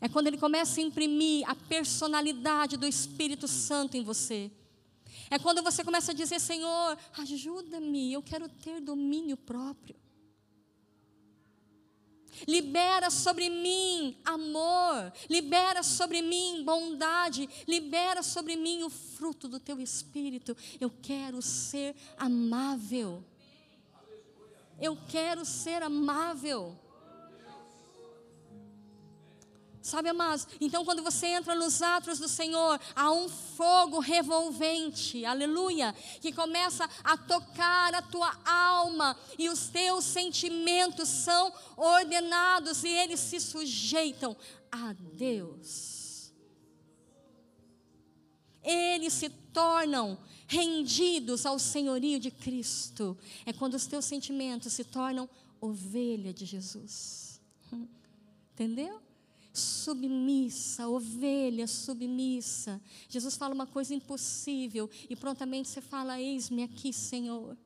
É 0.00 0.08
quando 0.08 0.28
Ele 0.28 0.38
começa 0.38 0.80
a 0.80 0.84
imprimir 0.84 1.48
a 1.48 1.56
personalidade 1.56 2.76
do 2.76 2.86
Espírito 2.86 3.48
Santo 3.48 3.96
em 3.96 4.04
você. 4.04 4.52
É 5.34 5.38
quando 5.40 5.64
você 5.64 5.82
começa 5.82 6.12
a 6.12 6.14
dizer: 6.14 6.40
Senhor, 6.40 6.96
ajuda-me, 7.18 8.12
eu 8.12 8.22
quero 8.22 8.48
ter 8.48 8.80
domínio 8.80 9.36
próprio. 9.36 9.96
Libera 12.46 13.10
sobre 13.10 13.48
mim 13.48 14.16
amor, 14.24 15.12
libera 15.28 15.82
sobre 15.82 16.22
mim 16.22 16.62
bondade, 16.64 17.48
libera 17.66 18.22
sobre 18.22 18.54
mim 18.54 18.84
o 18.84 18.90
fruto 18.90 19.48
do 19.48 19.58
teu 19.58 19.80
espírito. 19.80 20.56
Eu 20.80 20.88
quero 21.02 21.42
ser 21.42 21.96
amável. 22.16 23.24
Eu 24.80 24.96
quero 25.08 25.44
ser 25.44 25.82
amável. 25.82 26.78
Sabe, 29.84 30.08
amados? 30.08 30.48
Então, 30.62 30.82
quando 30.82 31.02
você 31.02 31.26
entra 31.26 31.54
nos 31.54 31.82
atos 31.82 32.18
do 32.18 32.26
Senhor, 32.26 32.80
há 32.96 33.12
um 33.12 33.28
fogo 33.28 33.98
revolvente, 33.98 35.26
aleluia, 35.26 35.94
que 36.22 36.32
começa 36.32 36.88
a 37.04 37.18
tocar 37.18 37.94
a 37.94 38.00
tua 38.00 38.34
alma 38.46 39.14
e 39.38 39.50
os 39.50 39.68
teus 39.68 40.06
sentimentos 40.06 41.06
são 41.06 41.52
ordenados 41.76 42.82
e 42.82 42.88
eles 42.88 43.20
se 43.20 43.38
sujeitam 43.38 44.34
a 44.72 44.94
Deus. 44.94 46.32
Eles 48.62 49.12
se 49.12 49.28
tornam 49.28 50.18
rendidos 50.46 51.44
ao 51.44 51.58
senhorio 51.58 52.18
de 52.18 52.30
Cristo. 52.30 53.18
É 53.44 53.52
quando 53.52 53.74
os 53.74 53.86
teus 53.86 54.06
sentimentos 54.06 54.72
se 54.72 54.82
tornam 54.82 55.28
ovelha 55.60 56.32
de 56.32 56.46
Jesus. 56.46 57.38
Entendeu? 58.54 59.03
Submissa, 59.54 60.88
ovelha 60.88 61.68
submissa. 61.68 62.82
Jesus 63.08 63.36
fala 63.36 63.54
uma 63.54 63.66
coisa 63.68 63.94
impossível 63.94 64.90
e 65.08 65.14
prontamente 65.14 65.68
você 65.68 65.80
fala: 65.80 66.20
Eis-me 66.20 66.64
aqui, 66.64 66.92
Senhor. 66.92 67.56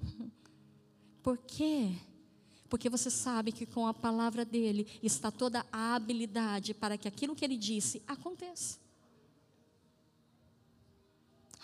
Por 1.22 1.36
quê? 1.38 1.92
Porque 2.68 2.88
você 2.88 3.10
sabe 3.10 3.50
que 3.50 3.66
com 3.66 3.86
a 3.86 3.92
palavra 3.92 4.44
dele 4.44 4.86
está 5.02 5.30
toda 5.30 5.66
a 5.72 5.94
habilidade 5.96 6.72
para 6.72 6.96
que 6.96 7.08
aquilo 7.08 7.34
que 7.34 7.44
ele 7.44 7.56
disse 7.56 8.00
aconteça. 8.06 8.78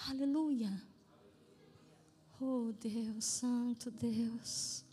Aleluia. 0.08 0.82
Oh 2.40 2.72
Deus, 2.80 3.24
Santo 3.24 3.90
Deus. 3.90 4.84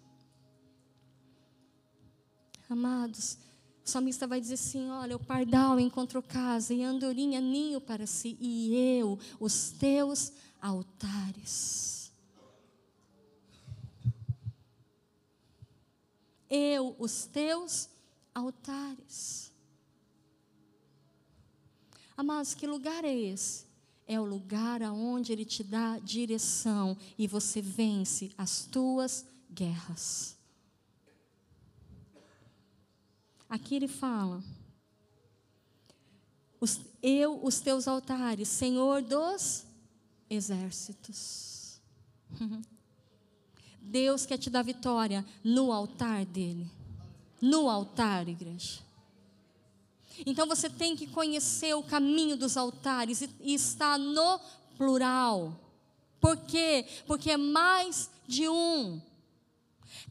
Amados, 2.70 3.38
o 3.86 3.90
salmista 3.90 4.26
vai 4.26 4.42
dizer 4.42 4.56
assim: 4.56 4.90
Olha, 4.90 5.16
o 5.16 5.24
pardal 5.24 5.80
encontrou 5.80 6.24
casa 6.24 6.74
e 6.74 6.84
a 6.84 6.90
andorinha 6.90 7.40
ninho 7.40 7.80
para 7.80 8.08
si, 8.08 8.36
e 8.40 8.76
eu, 8.98 9.20
os 9.40 9.70
teus 9.72 10.32
altares. 10.60 12.12
Eu, 16.50 16.96
os 16.98 17.26
teus 17.26 17.90
altares. 18.34 19.52
Amados, 22.18 22.54
que 22.54 22.66
lugar 22.66 23.04
é 23.04 23.14
esse? 23.14 23.66
É 24.08 24.20
o 24.20 24.26
lugar 24.26 24.82
aonde 24.82 25.32
Ele 25.32 25.44
te 25.44 25.64
dá 25.64 26.00
direção 26.00 26.98
e 27.18 27.28
você 27.28 27.62
vence 27.62 28.32
as 28.38 28.66
tuas 28.66 29.26
guerras. 29.52 30.38
Aqui 33.50 33.76
ele 33.76 33.88
fala: 33.88 34.44
Eu, 37.02 37.44
os 37.44 37.60
teus 37.60 37.88
altares, 37.88 38.48
Senhor 38.48 39.02
dos 39.02 39.66
exércitos. 40.30 41.80
Deus 43.80 44.26
quer 44.26 44.38
te 44.38 44.50
dar 44.50 44.64
vitória 44.64 45.24
no 45.44 45.72
altar 45.72 46.26
dele. 46.26 46.70
No 47.40 47.70
altar, 47.70 48.28
igreja. 48.28 48.80
Então 50.26 50.48
você 50.48 50.70
tem 50.70 50.96
que 50.96 51.08
conhecer 51.08 51.76
o 51.76 51.84
caminho 51.84 52.38
dos 52.38 52.58
altares 52.58 53.22
e, 53.22 53.30
e 53.42 53.54
está 53.54 53.98
no 53.98 54.40
plural. 54.78 55.60
Por 56.20 56.38
quê? 56.38 56.86
Porque 57.06 57.32
é 57.32 57.38
mais 57.38 58.10
de 58.28 58.48
um. 58.48 59.02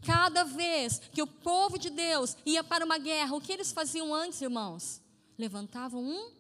Cada 0.05 0.45
vez 0.45 0.99
que 1.13 1.23
o 1.23 1.27
povo 1.27 1.79
de 1.79 1.91
Deus 1.91 2.37
ia 2.45 2.63
para 2.63 2.85
uma 2.85 2.99
guerra, 2.99 3.35
o 3.35 3.41
que 3.41 3.53
eles 3.53 3.73
faziam 3.73 4.15
antes, 4.15 4.41
irmãos? 4.41 5.01
Levantavam 5.39 6.03
um 6.03 6.31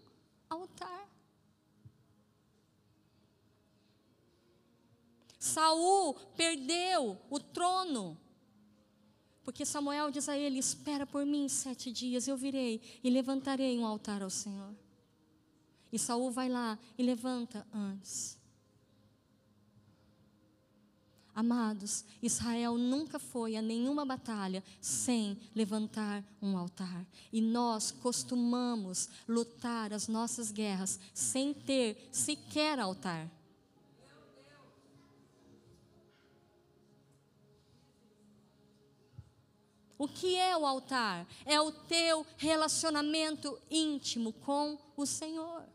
altar. 0.48 1.08
Saul 5.38 6.14
perdeu 6.36 7.20
o 7.28 7.38
trono. 7.38 8.18
Porque 9.44 9.66
Samuel 9.66 10.10
diz 10.10 10.28
a 10.28 10.38
ele: 10.38 10.58
Espera 10.58 11.06
por 11.06 11.26
mim 11.26 11.48
sete 11.48 11.92
dias, 11.92 12.26
eu 12.26 12.36
virei 12.36 12.80
e 13.04 13.10
levantarei 13.10 13.78
um 13.78 13.86
altar 13.86 14.22
ao 14.22 14.30
Senhor. 14.30 14.74
E 15.92 15.98
Saul 15.98 16.30
vai 16.30 16.48
lá 16.48 16.78
e 16.96 17.02
levanta 17.02 17.66
antes. 17.72 18.38
Amados, 21.34 22.04
Israel 22.22 22.78
nunca 22.78 23.18
foi 23.18 23.56
a 23.56 23.62
nenhuma 23.62 24.04
batalha 24.04 24.62
sem 24.80 25.36
levantar 25.52 26.22
um 26.40 26.56
altar. 26.56 27.04
E 27.32 27.40
nós 27.40 27.90
costumamos 27.90 29.08
lutar 29.26 29.92
as 29.92 30.06
nossas 30.06 30.52
guerras 30.52 31.00
sem 31.12 31.52
ter 31.52 32.08
sequer 32.12 32.78
altar. 32.78 33.28
O 39.98 40.06
que 40.06 40.36
é 40.36 40.56
o 40.56 40.66
altar? 40.66 41.26
É 41.44 41.60
o 41.60 41.72
teu 41.72 42.24
relacionamento 42.36 43.58
íntimo 43.70 44.32
com 44.32 44.78
o 44.96 45.04
Senhor. 45.04 45.73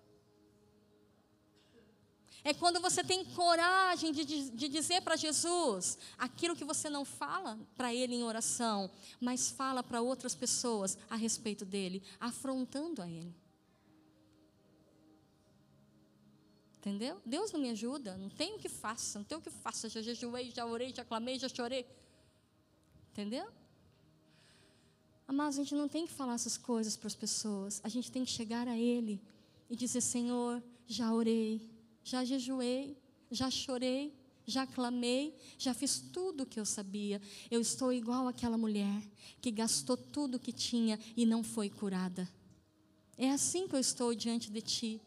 É 2.44 2.54
quando 2.54 2.80
você 2.80 3.04
tem 3.04 3.26
coragem 3.26 4.12
de, 4.12 4.24
de 4.24 4.68
dizer 4.70 5.02
para 5.02 5.16
Jesus 5.16 5.98
aquilo 6.18 6.56
que 6.56 6.64
você 6.64 6.90
não 6.90 7.04
fala 7.04 7.60
para 7.76 7.94
Ele 7.94 8.16
em 8.16 8.24
oração, 8.24 8.90
mas 9.20 9.50
fala 9.50 9.84
para 9.84 10.02
outras 10.02 10.34
pessoas 10.34 10.98
a 11.10 11.16
respeito 11.16 11.66
dele, 11.66 12.02
afrontando 12.20 13.02
a 13.02 13.10
Ele. 13.10 13.36
Entendeu? 16.78 17.22
Deus 17.26 17.52
não 17.52 17.60
me 17.60 17.70
ajuda, 17.70 18.16
não 18.16 18.30
tem 18.30 18.56
o 18.56 18.58
que 18.58 18.70
faça, 18.70 19.20
não 19.20 19.26
tem 19.26 19.38
o 19.38 19.42
que 19.42 19.50
faça. 19.50 19.90
Já 19.90 20.02
jejuei, 20.02 20.50
já 20.50 20.66
orei, 20.66 20.94
já 20.96 21.04
clamei, 21.04 21.38
já 21.38 21.50
chorei. 21.50 21.86
Entendeu? 23.12 23.52
Mas 25.28 25.56
a 25.56 25.62
gente 25.62 25.76
não 25.76 25.90
tem 25.90 26.08
que 26.08 26.14
falar 26.14 26.36
essas 26.36 26.58
coisas 26.58 26.96
para 26.96 27.08
as 27.08 27.16
pessoas. 27.16 27.82
A 27.84 27.90
gente 27.90 28.10
tem 28.10 28.24
que 28.24 28.32
chegar 28.32 28.66
a 28.66 28.78
Ele 28.78 29.22
e 29.70 29.76
dizer: 29.76 30.00
Senhor, 30.00 30.64
já 30.88 31.14
orei, 31.14 31.70
já 32.04 32.24
jejuei, 32.24 32.98
já 33.32 33.50
chorei, 33.50 34.14
já 34.46 34.66
clamei, 34.66 35.36
já 35.58 35.74
fiz 35.74 36.00
tudo 36.00 36.44
o 36.44 36.46
que 36.46 36.60
eu 36.60 36.66
sabia. 36.66 37.22
Eu 37.50 37.62
estou 37.62 37.94
igual 37.94 38.28
aquela 38.28 38.58
mulher 38.58 39.02
que 39.40 39.52
gastou 39.52 39.96
tudo 39.96 40.36
o 40.36 40.40
que 40.40 40.52
tinha 40.52 41.00
e 41.16 41.26
não 41.26 41.44
foi 41.44 41.70
curada. 41.70 42.28
É 43.18 43.30
assim 43.30 43.68
que 43.68 43.76
eu 43.76 43.80
estou 43.80 44.16
diante 44.16 44.52
de 44.52 44.62
Ti. 44.62 45.02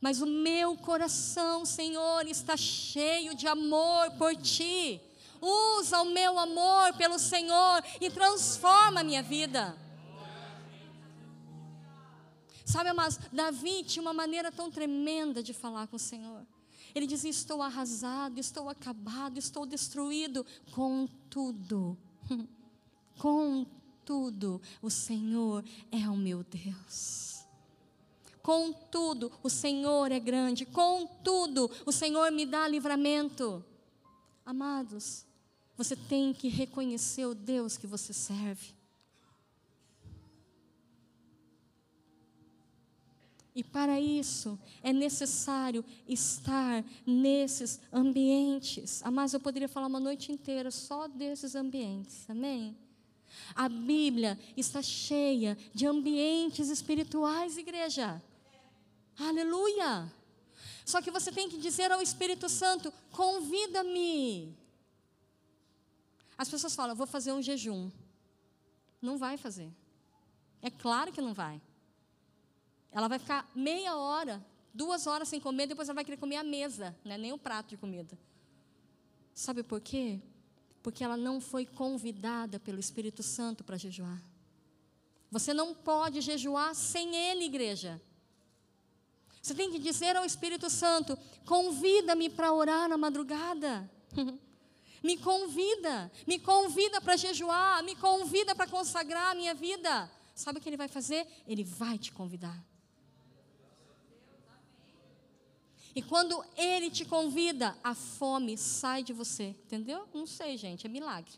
Mas 0.00 0.20
o 0.20 0.26
meu 0.26 0.76
coração, 0.76 1.64
Senhor, 1.64 2.26
está 2.26 2.56
cheio 2.56 3.34
de 3.34 3.46
amor 3.46 4.10
por 4.12 4.34
Ti. 4.36 5.00
Usa 5.40 6.00
o 6.00 6.10
meu 6.10 6.38
amor 6.38 6.94
pelo 6.96 7.18
Senhor 7.18 7.82
e 8.00 8.10
transforma 8.10 9.00
a 9.00 9.04
minha 9.04 9.22
vida. 9.22 9.76
Sabe, 12.66 12.92
mas 12.92 13.16
Davi 13.32 13.84
tinha 13.84 14.02
uma 14.02 14.12
maneira 14.12 14.50
tão 14.50 14.68
tremenda 14.72 15.40
de 15.40 15.54
falar 15.54 15.86
com 15.86 15.94
o 15.94 16.00
Senhor. 16.00 16.44
Ele 16.92 17.06
dizia: 17.06 17.30
Estou 17.30 17.62
arrasado, 17.62 18.40
estou 18.40 18.68
acabado, 18.68 19.38
estou 19.38 19.64
destruído. 19.64 20.44
Contudo, 20.72 21.96
contudo, 23.16 24.60
o 24.82 24.90
Senhor 24.90 25.64
é 25.92 26.10
o 26.10 26.16
meu 26.16 26.42
Deus. 26.42 27.46
Contudo, 28.42 29.30
o 29.44 29.48
Senhor 29.48 30.10
é 30.10 30.18
grande. 30.18 30.66
Contudo, 30.66 31.70
o 31.84 31.92
Senhor 31.92 32.32
me 32.32 32.44
dá 32.44 32.66
livramento. 32.66 33.64
Amados, 34.44 35.24
você 35.76 35.94
tem 35.94 36.32
que 36.32 36.48
reconhecer 36.48 37.26
o 37.26 37.34
Deus 37.34 37.76
que 37.76 37.86
você 37.86 38.12
serve. 38.12 38.75
E 43.56 43.64
para 43.64 43.98
isso 43.98 44.58
é 44.82 44.92
necessário 44.92 45.82
estar 46.06 46.84
nesses 47.06 47.80
ambientes. 47.90 49.02
Mas 49.10 49.32
eu 49.32 49.40
poderia 49.40 49.66
falar 49.66 49.86
uma 49.86 49.98
noite 49.98 50.30
inteira 50.30 50.70
só 50.70 51.08
desses 51.08 51.54
ambientes. 51.54 52.28
Amém? 52.28 52.76
A 53.54 53.66
Bíblia 53.66 54.38
está 54.58 54.82
cheia 54.82 55.56
de 55.72 55.86
ambientes 55.86 56.68
espirituais, 56.68 57.56
igreja. 57.56 58.22
Aleluia! 59.18 60.12
Só 60.84 61.00
que 61.00 61.10
você 61.10 61.32
tem 61.32 61.48
que 61.48 61.56
dizer 61.56 61.90
ao 61.90 62.02
Espírito 62.02 62.50
Santo: 62.50 62.92
convida-me. 63.10 64.54
As 66.36 66.50
pessoas 66.50 66.74
falam, 66.74 66.94
vou 66.94 67.06
fazer 67.06 67.32
um 67.32 67.40
jejum. 67.40 67.90
Não 69.00 69.16
vai 69.16 69.38
fazer. 69.38 69.72
É 70.60 70.68
claro 70.68 71.10
que 71.10 71.22
não 71.22 71.32
vai. 71.32 71.58
Ela 72.96 73.08
vai 73.08 73.18
ficar 73.18 73.46
meia 73.54 73.94
hora, 73.94 74.42
duas 74.72 75.06
horas 75.06 75.28
sem 75.28 75.38
comer, 75.38 75.66
depois 75.66 75.86
ela 75.86 75.96
vai 75.96 76.02
querer 76.02 76.16
comer 76.16 76.36
a 76.36 76.42
mesa, 76.42 76.96
né? 77.04 77.18
nem 77.18 77.30
o 77.30 77.36
prato 77.36 77.68
de 77.68 77.76
comida. 77.76 78.18
Sabe 79.34 79.62
por 79.62 79.82
quê? 79.82 80.18
Porque 80.82 81.04
ela 81.04 81.14
não 81.14 81.38
foi 81.38 81.66
convidada 81.66 82.58
pelo 82.58 82.80
Espírito 82.80 83.22
Santo 83.22 83.62
para 83.62 83.76
jejuar. 83.76 84.18
Você 85.30 85.52
não 85.52 85.74
pode 85.74 86.22
jejuar 86.22 86.74
sem 86.74 87.14
Ele, 87.14 87.44
igreja. 87.44 88.00
Você 89.42 89.54
tem 89.54 89.70
que 89.70 89.78
dizer 89.78 90.16
ao 90.16 90.24
Espírito 90.24 90.70
Santo: 90.70 91.18
convida-me 91.44 92.30
para 92.30 92.50
orar 92.50 92.88
na 92.88 92.96
madrugada. 92.96 93.90
Me 95.02 95.18
convida, 95.18 96.10
me 96.26 96.36
convida 96.40 97.00
para 97.00 97.16
jejuar, 97.16 97.80
me 97.84 97.94
convida 97.94 98.56
para 98.56 98.66
consagrar 98.66 99.32
a 99.32 99.34
minha 99.36 99.54
vida. 99.54 100.10
Sabe 100.34 100.58
o 100.58 100.62
que 100.62 100.68
ele 100.68 100.76
vai 100.76 100.88
fazer? 100.88 101.28
Ele 101.46 101.62
vai 101.62 101.96
te 101.96 102.10
convidar. 102.10 102.60
E 105.96 106.02
quando 106.02 106.44
ele 106.58 106.90
te 106.90 107.06
convida, 107.06 107.74
a 107.82 107.94
fome 107.94 108.58
sai 108.58 109.02
de 109.02 109.14
você. 109.14 109.56
Entendeu? 109.64 110.06
Não 110.12 110.26
sei, 110.26 110.58
gente, 110.58 110.86
é 110.86 110.90
milagre. 110.90 111.32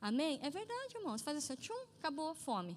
Amém? 0.00 0.40
É 0.42 0.50
verdade, 0.50 0.96
irmãos. 0.96 1.22
Faz 1.22 1.38
assim, 1.38 1.54
tchum, 1.54 1.86
acabou 2.00 2.30
a 2.30 2.34
fome. 2.34 2.76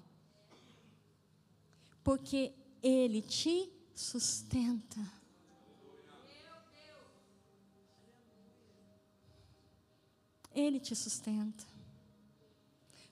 Porque 2.04 2.52
ele 2.80 3.20
te 3.20 3.68
sustenta. 3.92 5.00
Ele 10.54 10.78
te 10.78 10.94
sustenta. 10.94 11.66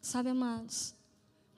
Sabe, 0.00 0.28
amados, 0.28 0.94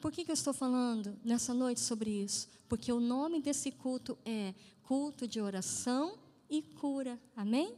por 0.00 0.10
que, 0.10 0.24
que 0.24 0.30
eu 0.30 0.34
estou 0.34 0.54
falando 0.54 1.18
nessa 1.22 1.52
noite 1.52 1.80
sobre 1.80 2.08
isso? 2.08 2.48
Porque 2.66 2.90
o 2.90 2.98
nome 2.98 3.42
desse 3.42 3.70
culto 3.70 4.16
é 4.24 4.54
culto 4.88 5.28
de 5.28 5.38
oração 5.38 6.18
e 6.48 6.62
cura. 6.62 7.20
Amém? 7.36 7.74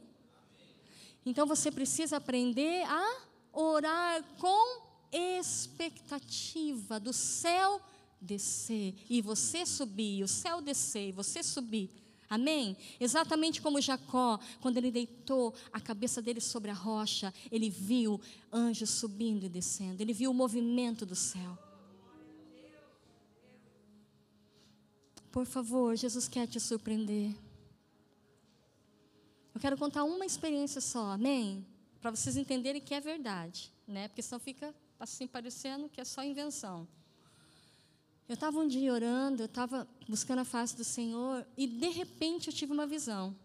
Então 1.25 1.45
você 1.45 1.69
precisa 1.69 2.15
aprender 2.15 2.85
a 2.85 3.21
orar 3.51 4.23
com 4.39 4.81
expectativa 5.11 7.01
do 7.01 7.11
céu 7.11 7.81
descer 8.21 8.95
e 9.09 9.21
você 9.21 9.65
subir, 9.65 10.23
o 10.23 10.27
céu 10.27 10.61
descer 10.61 11.09
e 11.09 11.11
você 11.11 11.43
subir. 11.43 11.89
Amém? 12.29 12.77
Exatamente 12.97 13.61
como 13.61 13.81
Jacó, 13.81 14.39
quando 14.61 14.77
ele 14.77 14.89
deitou 14.89 15.53
a 15.73 15.81
cabeça 15.81 16.21
dele 16.21 16.39
sobre 16.39 16.71
a 16.71 16.73
rocha, 16.73 17.33
ele 17.51 17.69
viu 17.69 18.21
anjos 18.53 18.89
subindo 18.89 19.45
e 19.45 19.49
descendo, 19.49 20.01
ele 20.01 20.13
viu 20.13 20.31
o 20.31 20.33
movimento 20.33 21.05
do 21.05 21.15
céu. 21.15 21.70
Por 25.31 25.45
favor, 25.45 25.95
Jesus 25.95 26.27
quer 26.27 26.45
te 26.45 26.59
surpreender. 26.59 27.33
Eu 29.55 29.61
quero 29.61 29.77
contar 29.77 30.03
uma 30.03 30.25
experiência 30.25 30.81
só, 30.81 31.11
amém? 31.11 31.65
Para 32.01 32.11
vocês 32.11 32.35
entenderem 32.35 32.81
que 32.81 32.93
é 32.93 32.99
verdade, 32.99 33.71
né? 33.87 34.07
Porque 34.09 34.21
senão 34.21 34.39
fica 34.39 34.75
assim 34.99 35.27
parecendo 35.27 35.87
que 35.87 36.01
é 36.01 36.03
só 36.03 36.23
invenção. 36.23 36.87
Eu 38.27 38.33
estava 38.33 38.59
um 38.59 38.67
dia 38.67 38.93
orando, 38.93 39.43
eu 39.43 39.45
estava 39.45 39.87
buscando 40.07 40.39
a 40.39 40.45
face 40.45 40.75
do 40.75 40.83
Senhor 40.83 41.45
e 41.57 41.65
de 41.65 41.89
repente 41.89 42.47
eu 42.47 42.53
tive 42.53 42.73
uma 42.73 42.85
visão. 42.85 43.35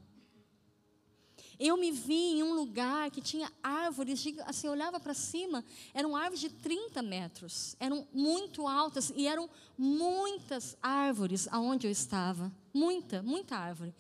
Eu 1.59 1.77
me 1.77 1.91
vi 1.91 2.39
em 2.39 2.43
um 2.43 2.55
lugar 2.55 3.11
que 3.11 3.21
tinha 3.21 3.51
árvores, 3.63 4.25
assim, 4.47 4.67
eu 4.67 4.73
olhava 4.73 5.01
para 5.01 5.15
cima, 5.15 5.65
eram 5.95 6.15
árvores 6.15 6.41
de 6.41 6.51
30 6.51 7.01
metros, 7.03 7.77
eram 7.81 8.07
muito 8.13 8.67
altas 8.67 9.13
e 9.17 9.27
eram 9.27 9.49
muitas 9.77 10.77
árvores 10.83 11.49
aonde 11.51 11.87
eu 11.87 11.91
estava. 11.91 12.53
Muita, 12.75 13.23
muita 13.23 13.57
árvore. 13.57 13.95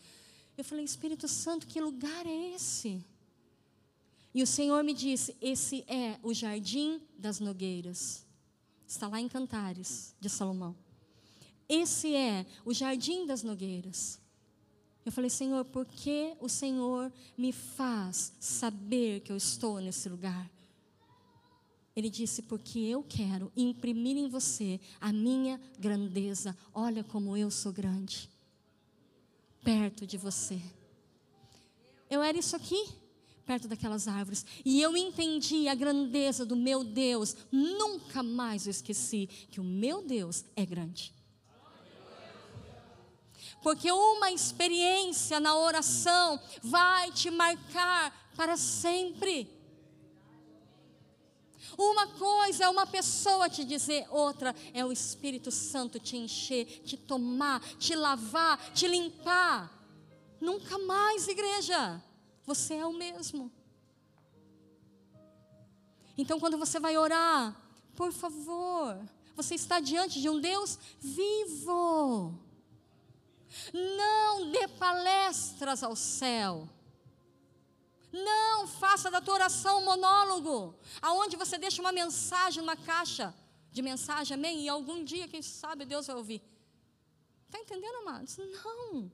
Eu 0.56 0.64
falei, 0.64 0.84
Espírito 0.84 1.28
Santo, 1.28 1.66
que 1.66 1.80
lugar 1.80 2.26
é 2.26 2.54
esse? 2.54 3.04
E 4.36 4.42
o 4.42 4.46
Senhor 4.46 4.84
me 4.84 4.92
disse: 4.92 5.34
Esse 5.40 5.82
é 5.88 6.18
o 6.22 6.34
jardim 6.34 7.00
das 7.16 7.40
nogueiras. 7.40 8.26
Está 8.86 9.08
lá 9.08 9.18
em 9.18 9.28
Cantares, 9.28 10.14
de 10.20 10.28
Salomão. 10.28 10.76
Esse 11.66 12.14
é 12.14 12.44
o 12.64 12.74
jardim 12.74 13.26
das 13.26 13.42
nogueiras. 13.42 14.20
Eu 15.06 15.12
falei, 15.12 15.30
Senhor, 15.30 15.64
por 15.64 15.86
que 15.86 16.36
o 16.40 16.48
Senhor 16.48 17.12
me 17.38 17.52
faz 17.52 18.32
saber 18.40 19.20
que 19.20 19.30
eu 19.30 19.36
estou 19.36 19.80
nesse 19.80 20.08
lugar? 20.08 20.50
Ele 21.94 22.10
disse, 22.10 22.42
porque 22.42 22.80
eu 22.80 23.04
quero 23.04 23.52
imprimir 23.56 24.16
em 24.16 24.28
você 24.28 24.80
a 25.00 25.12
minha 25.12 25.60
grandeza. 25.78 26.56
Olha 26.74 27.04
como 27.04 27.36
eu 27.36 27.52
sou 27.52 27.72
grande. 27.72 28.28
Perto 29.62 30.04
de 30.04 30.18
você. 30.18 30.60
Eu 32.10 32.20
era 32.20 32.36
isso 32.36 32.56
aqui 32.56 32.84
perto 33.46 33.68
daquelas 33.68 34.08
árvores. 34.08 34.44
E 34.64 34.82
eu 34.82 34.96
entendi 34.96 35.68
a 35.68 35.74
grandeza 35.74 36.44
do 36.44 36.56
meu 36.56 36.82
Deus. 36.82 37.36
Nunca 37.52 38.20
mais 38.24 38.66
eu 38.66 38.72
esqueci 38.72 39.28
que 39.52 39.60
o 39.60 39.64
meu 39.64 40.02
Deus 40.02 40.44
é 40.56 40.66
grande. 40.66 41.14
Porque 43.66 43.90
uma 43.90 44.30
experiência 44.30 45.40
na 45.40 45.56
oração 45.56 46.40
vai 46.62 47.10
te 47.10 47.32
marcar 47.32 48.30
para 48.36 48.56
sempre. 48.56 49.50
Uma 51.76 52.06
coisa 52.06 52.62
é 52.62 52.68
uma 52.68 52.86
pessoa 52.86 53.50
te 53.50 53.64
dizer, 53.64 54.06
outra 54.08 54.54
é 54.72 54.84
o 54.84 54.92
Espírito 54.92 55.50
Santo 55.50 55.98
te 55.98 56.16
encher, 56.16 56.64
te 56.84 56.96
tomar, 56.96 57.60
te 57.76 57.96
lavar, 57.96 58.70
te 58.72 58.86
limpar. 58.86 59.68
Nunca 60.40 60.78
mais, 60.78 61.26
igreja. 61.26 62.00
Você 62.44 62.74
é 62.74 62.86
o 62.86 62.92
mesmo. 62.92 63.50
Então, 66.16 66.38
quando 66.38 66.56
você 66.56 66.78
vai 66.78 66.96
orar, 66.96 67.60
por 67.96 68.12
favor, 68.12 68.96
você 69.34 69.56
está 69.56 69.80
diante 69.80 70.20
de 70.20 70.28
um 70.28 70.38
Deus 70.38 70.78
vivo. 71.00 72.45
Não 73.72 74.50
dê 74.50 74.68
palestras 74.68 75.82
ao 75.82 75.96
céu. 75.96 76.68
Não 78.12 78.66
faça 78.66 79.10
da 79.10 79.20
tua 79.20 79.34
oração 79.34 79.80
um 79.80 79.84
monólogo, 79.84 80.74
aonde 81.02 81.36
você 81.36 81.58
deixa 81.58 81.82
uma 81.82 81.92
mensagem 81.92 82.62
numa 82.62 82.76
caixa 82.76 83.34
de 83.70 83.82
mensagem, 83.82 84.34
amém? 84.34 84.64
E 84.64 84.68
algum 84.68 85.04
dia, 85.04 85.28
quem 85.28 85.42
sabe, 85.42 85.84
Deus 85.84 86.06
vai 86.06 86.16
ouvir. 86.16 86.42
Está 87.46 87.60
entendendo, 87.60 87.96
amados? 87.96 88.38
Não. 88.38 89.10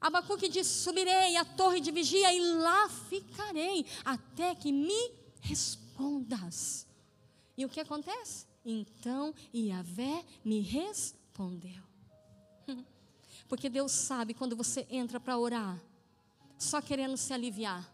Abacuque 0.00 0.48
diz: 0.48 0.66
Subirei 0.66 1.36
à 1.36 1.44
torre 1.44 1.80
de 1.80 1.90
vigia 1.90 2.32
e 2.32 2.40
lá 2.40 2.88
ficarei, 2.88 3.86
até 4.04 4.54
que 4.54 4.70
me 4.70 5.12
respondas. 5.40 6.86
E 7.56 7.64
o 7.64 7.68
que 7.68 7.80
acontece? 7.80 8.46
Então 8.64 9.34
Iavé 9.52 10.24
me 10.44 10.60
respondeu. 10.60 11.87
Porque 13.48 13.68
Deus 13.68 13.92
sabe 13.92 14.34
quando 14.34 14.54
você 14.54 14.86
entra 14.90 15.18
para 15.18 15.38
orar, 15.38 15.80
só 16.58 16.82
querendo 16.82 17.16
se 17.16 17.32
aliviar, 17.32 17.88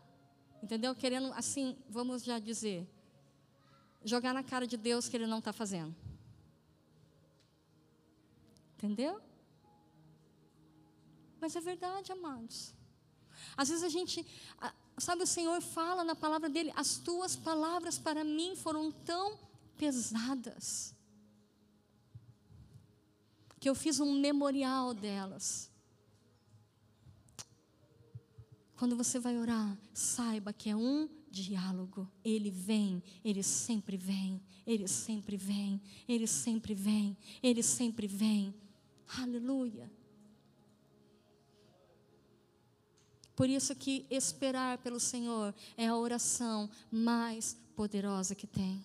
entendeu? 0.62 0.94
Querendo, 0.94 1.32
assim, 1.34 1.76
vamos 1.88 2.24
já 2.24 2.38
dizer, 2.38 2.88
jogar 4.04 4.34
na 4.34 4.42
cara 4.42 4.66
de 4.66 4.76
Deus 4.76 5.08
que 5.08 5.16
Ele 5.16 5.26
não 5.26 5.38
está 5.38 5.52
fazendo. 5.52 5.94
Entendeu? 8.76 9.20
Mas 11.40 11.54
é 11.56 11.60
verdade, 11.60 12.10
amados. 12.10 12.74
Às 13.56 13.68
vezes 13.68 13.84
a 13.84 13.88
gente, 13.88 14.26
sabe, 14.98 15.22
o 15.22 15.26
Senhor 15.26 15.60
fala 15.60 16.02
na 16.04 16.14
palavra 16.14 16.48
dele: 16.48 16.72
as 16.74 16.96
tuas 16.96 17.36
palavras 17.36 17.98
para 17.98 18.24
mim 18.24 18.56
foram 18.56 18.90
tão 18.90 19.38
pesadas, 19.76 20.93
que 23.64 23.70
eu 23.70 23.74
fiz 23.74 23.98
um 23.98 24.20
memorial 24.20 24.92
delas. 24.92 25.70
Quando 28.76 28.94
você 28.94 29.18
vai 29.18 29.38
orar, 29.38 29.78
saiba 29.94 30.52
que 30.52 30.68
é 30.68 30.76
um 30.76 31.08
diálogo. 31.30 32.06
Ele 32.22 32.50
vem, 32.50 33.02
ele 33.24 33.42
sempre 33.42 33.96
vem, 33.96 34.38
ele 34.66 34.86
sempre 34.86 35.38
vem, 35.38 35.80
ele 36.06 36.26
sempre 36.26 36.74
vem, 36.74 37.16
ele 37.42 37.62
sempre 37.62 38.06
vem. 38.06 38.54
Aleluia. 39.18 39.90
Por 43.34 43.48
isso 43.48 43.74
que 43.74 44.06
esperar 44.10 44.76
pelo 44.76 45.00
Senhor 45.00 45.54
é 45.74 45.86
a 45.86 45.96
oração 45.96 46.68
mais 46.90 47.56
poderosa 47.74 48.34
que 48.34 48.46
tem. 48.46 48.84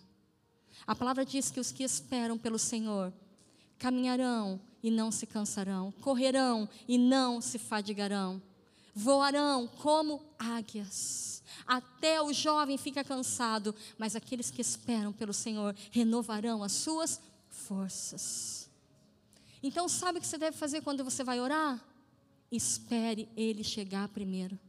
A 0.88 0.96
palavra 0.96 1.26
diz 1.26 1.52
que 1.52 1.60
os 1.60 1.70
que 1.70 1.84
esperam 1.84 2.38
pelo 2.38 2.58
Senhor 2.58 3.13
caminharão 3.78 4.69
e 4.82 4.89
não 4.89 5.12
se 5.12 5.26
cansarão, 5.26 5.92
correrão 6.02 6.68
e 6.88 6.98
não 6.98 7.42
se 7.42 7.58
fadigarão, 7.58 8.42
voarão 8.94 9.68
como 9.68 10.22
águias. 10.38 11.44
Até 11.65 12.22
o 12.22 12.34
jovem 12.34 12.78
fica 12.78 13.04
cansado, 13.04 13.76
mas 13.98 14.15
aqueles 14.15 14.50
que 14.50 14.62
esperam 14.62 15.12
pelo 15.12 15.34
Senhor 15.34 15.76
renovarão 15.92 16.63
as 16.63 16.72
suas 16.72 17.22
forças. 17.50 18.70
Então, 19.62 19.89
sabe 19.89 20.20
o 20.20 20.22
que 20.22 20.28
você 20.28 20.38
deve 20.38 20.58
fazer 20.58 20.82
quando 20.82 21.04
você 21.04 21.24
vai 21.24 21.39
orar? 21.39 21.84
espere 22.52 23.30
ele 23.36 23.63
chegar 23.63 24.08
primeiro. 24.10 24.60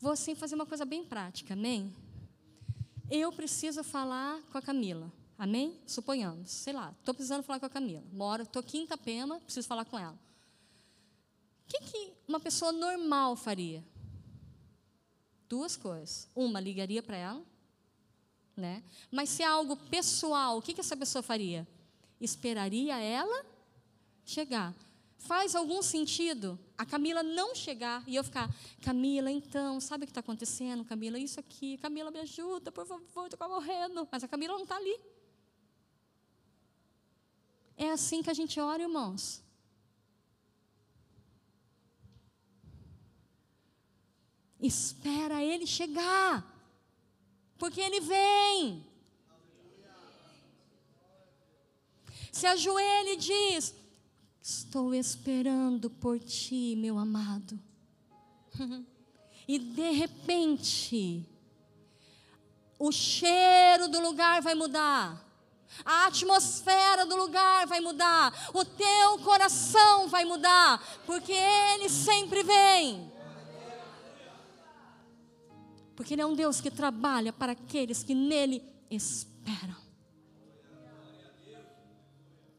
Vou 0.00 0.12
assim 0.12 0.34
fazer 0.34 0.54
uma 0.54 0.66
coisa 0.66 0.84
bem 0.84 1.02
prática, 1.02 1.54
amém? 1.54 1.94
Eu 3.10 3.32
preciso 3.32 3.84
falar 3.84 4.40
com 4.50 4.58
a 4.58 4.62
Camila, 4.62 5.12
amém? 5.38 5.78
Suponhamos, 5.86 6.50
sei 6.50 6.72
lá, 6.72 6.94
estou 6.98 7.14
precisando 7.14 7.42
falar 7.42 7.60
com 7.60 7.66
a 7.66 7.70
Camila. 7.70 8.04
Moro, 8.12 8.42
estou 8.42 8.60
aqui 8.60 8.78
em 8.78 8.84
Itapema, 8.84 9.40
preciso 9.40 9.68
falar 9.68 9.84
com 9.84 9.98
ela. 9.98 10.18
O 11.66 11.68
que, 11.68 11.78
que 11.80 12.12
uma 12.26 12.40
pessoa 12.40 12.72
normal 12.72 13.36
faria? 13.36 13.84
Duas 15.48 15.76
coisas. 15.76 16.28
Uma, 16.34 16.60
ligaria 16.60 17.02
para 17.02 17.16
ela, 17.16 17.42
né? 18.56 18.82
Mas 19.10 19.30
se 19.30 19.42
é 19.42 19.46
algo 19.46 19.76
pessoal, 19.76 20.58
o 20.58 20.62
que, 20.62 20.74
que 20.74 20.80
essa 20.80 20.96
pessoa 20.96 21.22
faria? 21.22 21.66
esperaria 22.24 22.98
ela 22.98 23.44
chegar. 24.24 24.74
Faz 25.26 25.54
algum 25.54 25.82
sentido 25.82 26.58
a 26.76 26.84
Camila 26.84 27.22
não 27.22 27.54
chegar 27.54 28.02
e 28.06 28.14
eu 28.16 28.24
ficar, 28.24 28.48
Camila, 28.82 29.30
então, 29.30 29.80
sabe 29.80 30.04
o 30.04 30.06
que 30.06 30.10
está 30.10 30.20
acontecendo? 30.20 30.84
Camila, 30.84 31.18
isso 31.18 31.40
aqui, 31.40 31.78
Camila, 31.78 32.10
me 32.10 32.18
ajuda, 32.20 32.70
por 32.70 32.86
favor, 32.86 33.26
estou 33.26 33.48
morrendo. 33.48 34.06
Mas 34.10 34.22
a 34.22 34.28
Camila 34.28 34.54
não 34.54 34.64
está 34.64 34.76
ali. 34.76 34.96
É 37.76 37.90
assim 37.90 38.22
que 38.22 38.30
a 38.30 38.34
gente 38.34 38.58
ora, 38.60 38.82
irmãos. 38.82 39.42
Espera 44.60 45.42
ele 45.42 45.66
chegar, 45.66 46.44
porque 47.58 47.80
ele 47.80 48.00
vem. 48.00 48.94
se 52.34 52.46
ajoelha 52.46 53.12
e 53.12 53.16
diz: 53.16 53.74
Estou 54.46 54.92
esperando 54.92 55.88
por 55.88 56.20
ti, 56.20 56.76
meu 56.76 56.98
amado. 56.98 57.58
e 59.48 59.58
de 59.58 59.90
repente, 59.92 61.26
o 62.78 62.92
cheiro 62.92 63.88
do 63.88 64.02
lugar 64.02 64.42
vai 64.42 64.54
mudar. 64.54 65.18
A 65.82 66.08
atmosfera 66.08 67.06
do 67.06 67.16
lugar 67.16 67.66
vai 67.66 67.80
mudar, 67.80 68.50
o 68.52 68.66
teu 68.66 69.18
coração 69.24 70.08
vai 70.08 70.26
mudar, 70.26 70.78
porque 71.06 71.32
Ele 71.32 71.88
sempre 71.88 72.42
vem. 72.42 73.10
Porque 75.96 76.12
Ele 76.12 76.20
é 76.20 76.26
um 76.26 76.34
Deus 76.34 76.60
que 76.60 76.70
trabalha 76.70 77.32
para 77.32 77.52
aqueles 77.52 78.02
que 78.02 78.14
nele 78.14 78.62
esperam. 78.90 79.83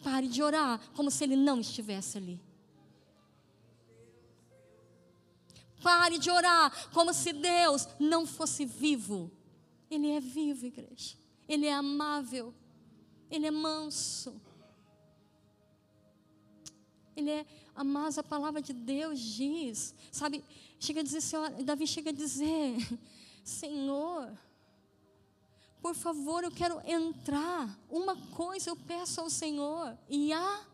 Pare 0.05 0.27
de 0.27 0.43
orar 0.43 0.79
como 0.93 1.09
se 1.09 1.23
Ele 1.23 1.35
não 1.35 1.59
estivesse 1.59 2.19
ali. 2.19 2.39
Pare 5.81 6.19
de 6.19 6.29
orar 6.29 6.91
como 6.91 7.11
se 7.11 7.33
Deus 7.33 7.87
não 7.99 8.23
fosse 8.23 8.65
vivo. 8.65 9.31
Ele 9.89 10.11
é 10.11 10.19
vivo, 10.19 10.67
igreja. 10.67 11.17
Ele 11.49 11.65
é 11.65 11.73
amável. 11.73 12.53
Ele 13.31 13.47
é 13.47 13.51
manso. 13.51 14.39
Ele 17.15 17.31
é, 17.31 17.45
mas 17.83 18.19
a 18.19 18.23
palavra 18.23 18.61
de 18.61 18.73
Deus 18.73 19.19
diz, 19.19 19.95
sabe, 20.11 20.43
chega 20.79 20.99
a 20.99 21.03
dizer, 21.03 21.23
Davi 21.63 21.87
chega 21.87 22.11
a 22.11 22.13
dizer, 22.13 22.77
Senhor, 23.43 24.37
por 25.85 25.93
favor, 25.93 26.43
eu 26.43 26.49
quero 26.49 26.81
entrar. 26.83 27.69
Uma 27.91 28.15
coisa 28.31 28.71
eu 28.71 28.75
peço 28.75 29.21
ao 29.21 29.29
Senhor, 29.29 29.95
e 30.09 30.33
a 30.33 30.65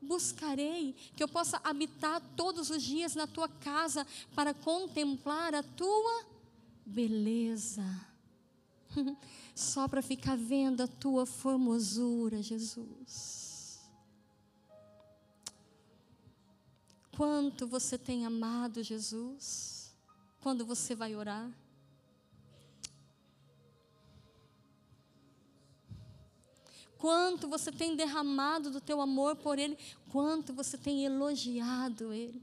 buscarei, 0.00 0.94
que 1.14 1.22
eu 1.22 1.28
possa 1.28 1.60
habitar 1.62 2.18
todos 2.34 2.70
os 2.70 2.82
dias 2.82 3.14
na 3.14 3.26
tua 3.26 3.46
casa 3.46 4.06
para 4.34 4.54
contemplar 4.54 5.54
a 5.54 5.62
tua 5.62 6.24
beleza. 6.86 7.84
só 9.54 9.86
para 9.86 10.00
ficar 10.00 10.34
vendo 10.34 10.82
a 10.82 10.86
tua 10.86 11.26
formosura, 11.26 12.40
Jesus. 12.40 13.80
Quanto 17.14 17.66
você 17.66 17.98
tem 17.98 18.24
amado 18.24 18.82
Jesus 18.82 19.94
quando 20.40 20.64
você 20.64 20.94
vai 20.94 21.14
orar? 21.14 21.52
Quanto 26.98 27.48
você 27.48 27.70
tem 27.70 27.96
derramado 27.96 28.70
do 28.70 28.80
teu 28.80 29.00
amor 29.00 29.36
por 29.36 29.58
Ele, 29.58 29.76
quanto 30.10 30.52
você 30.52 30.78
tem 30.78 31.04
elogiado 31.04 32.12
Ele 32.12 32.42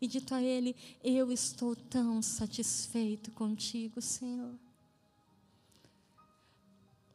e 0.00 0.06
dito 0.08 0.34
a 0.34 0.42
Ele: 0.42 0.74
Eu 1.02 1.30
estou 1.30 1.76
tão 1.76 2.20
satisfeito 2.20 3.30
contigo, 3.30 4.02
Senhor. 4.02 4.52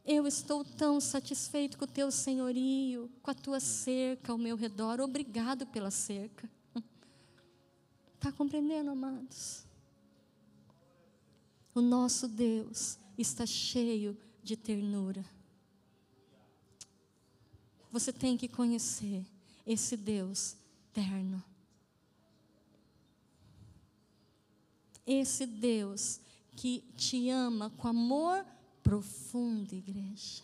Eu 0.05 0.25
estou 0.25 0.63
tão 0.63 1.01
satisfeito 1.01 1.77
com 1.77 1.83
o 1.83 1.87
teu 1.87 2.09
senhorio, 2.09 3.11
com 3.21 3.29
a 3.29 3.33
tua 3.33 3.59
cerca 3.59 4.31
ao 4.31 4.37
meu 4.37 4.55
redor. 4.55 5.01
Obrigado 5.01 5.65
pela 5.65 5.91
cerca. 5.91 6.49
Está 8.15 8.31
compreendendo, 8.37 8.91
amados? 8.91 9.65
O 11.75 11.81
nosso 11.81 12.25
Deus 12.29 12.97
está 13.17 13.45
cheio 13.45 14.17
de 14.41 14.55
ternura. 14.55 15.25
Você 17.91 18.11
tem 18.11 18.37
que 18.37 18.47
conhecer 18.47 19.25
esse 19.65 19.95
Deus 19.97 20.55
terno. 20.93 21.43
Esse 25.05 25.45
Deus 25.45 26.19
que 26.55 26.83
te 26.95 27.29
ama 27.29 27.69
com 27.71 27.87
amor 27.87 28.45
profunda, 28.83 29.75
igreja. 29.75 30.43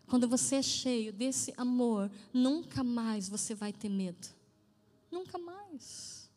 Quando 0.07 0.29
você 0.29 0.57
é 0.57 0.63
cheio 0.63 1.13
desse 1.13 1.53
amor, 1.57 2.11
nunca 2.33 2.85
mais 2.85 3.29
você 3.29 3.55
vai 3.55 3.73
ter 3.73 3.89
medo. 3.89 4.29
Nunca 5.11 5.37
mais. 5.37 6.31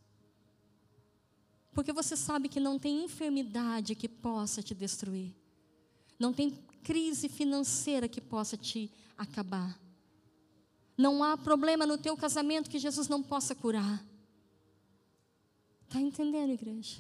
Porque 1.74 1.94
você 1.94 2.18
sabe 2.18 2.50
que 2.50 2.60
não 2.60 2.80
tem 2.80 3.04
enfermidade 3.04 3.96
que 3.96 4.10
possa 4.10 4.64
te 4.64 4.74
destruir. 4.74 5.36
Não 6.18 6.34
tem 6.34 6.52
crise 6.84 7.30
financeira 7.30 8.08
que 8.08 8.22
possa 8.22 8.58
te 8.58 8.92
acabar. 9.18 9.80
Não 10.98 11.24
há 11.24 11.38
problema 11.38 11.86
no 11.86 11.98
teu 11.98 12.18
casamento 12.18 12.70
que 12.70 12.80
Jesus 12.80 13.08
não 13.08 13.24
possa 13.24 13.56
curar. 13.56 14.04
Está 15.86 16.00
entendendo, 16.00 16.52
igreja? 16.52 16.98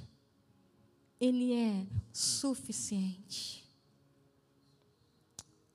Ele 1.20 1.54
é 1.54 1.86
suficiente. 2.13 3.63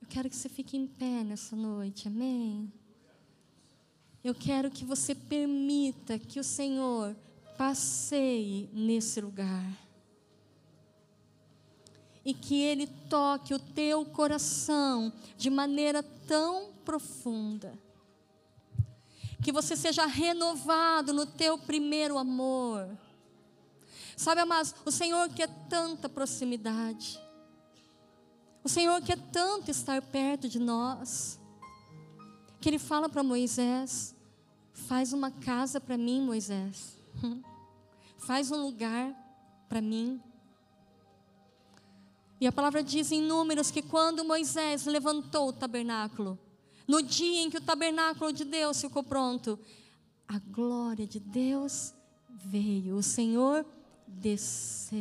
Eu 0.01 0.09
quero 0.09 0.31
que 0.31 0.37
você 0.37 0.49
fique 0.49 0.77
em 0.77 0.87
pé 0.87 1.23
nessa 1.23 1.55
noite, 1.55 2.09
amém? 2.09 2.73
Eu 4.23 4.35
quero 4.35 4.71
que 4.71 4.85
você 4.85 5.15
permita 5.15 6.19
que 6.19 6.41
o 6.41 6.45
Senhor 6.45 7.15
passeie 7.59 8.71
nesse 8.73 9.21
lugar. 9.21 9.84
E 12.25 12.33
que 12.33 12.63
Ele 12.63 12.87
toque 12.87 13.53
o 13.53 13.59
teu 13.59 14.05
coração 14.05 15.13
de 15.37 15.51
maneira 15.51 16.03
tão 16.03 16.73
profunda. 16.85 17.79
Que 19.43 19.53
você 19.53 19.77
seja 19.77 20.07
renovado 20.07 21.13
no 21.13 21.27
teu 21.27 21.59
primeiro 21.59 22.17
amor 22.17 22.89
Sabe, 24.17 24.41
amados, 24.41 24.75
o 24.85 24.91
Senhor 24.91 25.29
quer 25.31 25.49
tanta 25.69 26.09
proximidade. 26.09 27.21
O 28.63 28.69
Senhor 28.69 29.03
quer 29.03 29.19
tanto 29.31 29.71
estar 29.71 30.01
perto 30.01 30.49
de 30.49 30.59
nós. 30.59 31.39
Que 32.61 32.69
Ele 32.69 32.79
fala 32.79 33.09
para 33.09 33.23
Moisés: 33.23 34.15
Faz 34.73 35.13
uma 35.13 35.31
casa 35.31 35.81
para 35.81 35.99
mim, 35.99 36.23
Moisés. 36.23 36.97
Faz 38.19 38.51
um 38.51 38.63
lugar 38.63 39.13
para 39.69 39.81
mim. 39.81 40.23
E 42.41 42.47
a 42.47 42.53
palavra 42.53 42.83
diz 42.83 43.13
em 43.13 43.23
Números 43.23 43.71
que 43.71 43.83
quando 43.83 44.25
Moisés 44.25 44.87
levantou 44.87 45.49
o 45.49 45.53
tabernáculo, 45.53 46.39
no 46.87 47.03
dia 47.03 47.43
em 47.43 47.51
que 47.51 47.59
o 47.59 47.63
tabernáculo 47.63 48.33
de 48.33 48.45
Deus 48.45 48.81
ficou 48.81 49.03
pronto, 49.03 49.59
a 50.27 50.39
glória 50.39 51.07
de 51.07 51.21
Deus 51.21 51.95
veio. 52.29 52.97
O 52.97 53.03
Senhor 53.03 53.65
desceu. 54.07 55.01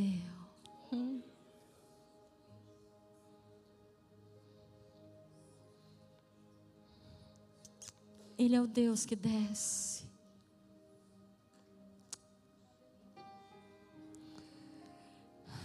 Ele 8.37 8.55
é 8.55 8.61
o 8.61 8.67
Deus 8.67 9.05
que 9.05 9.15
desce. 9.15 10.02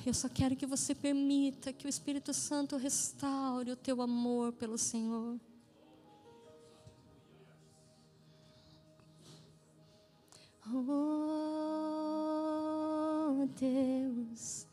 Eu 0.09 0.15
só 0.15 0.27
quero 0.27 0.57
que 0.57 0.65
você 0.65 0.95
permita 0.95 1.71
que 1.71 1.85
o 1.87 1.89
Espírito 1.89 2.33
Santo 2.33 2.79
restaure 2.79 3.71
o 3.71 3.77
teu 3.77 4.01
amor 4.01 4.55
pelo 4.55 4.79
Senhor. 4.79 5.39
Oh, 10.67 11.87
Deus 13.61 14.67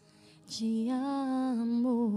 de 0.47 0.87
amor. 0.89 2.15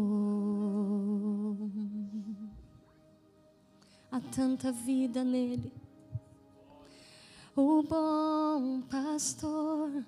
Há 4.12 4.20
tanta 4.32 4.70
vida 4.70 5.24
nele. 5.24 5.72
O 7.56 7.82
bom 7.82 8.80
pastor. 8.82 10.06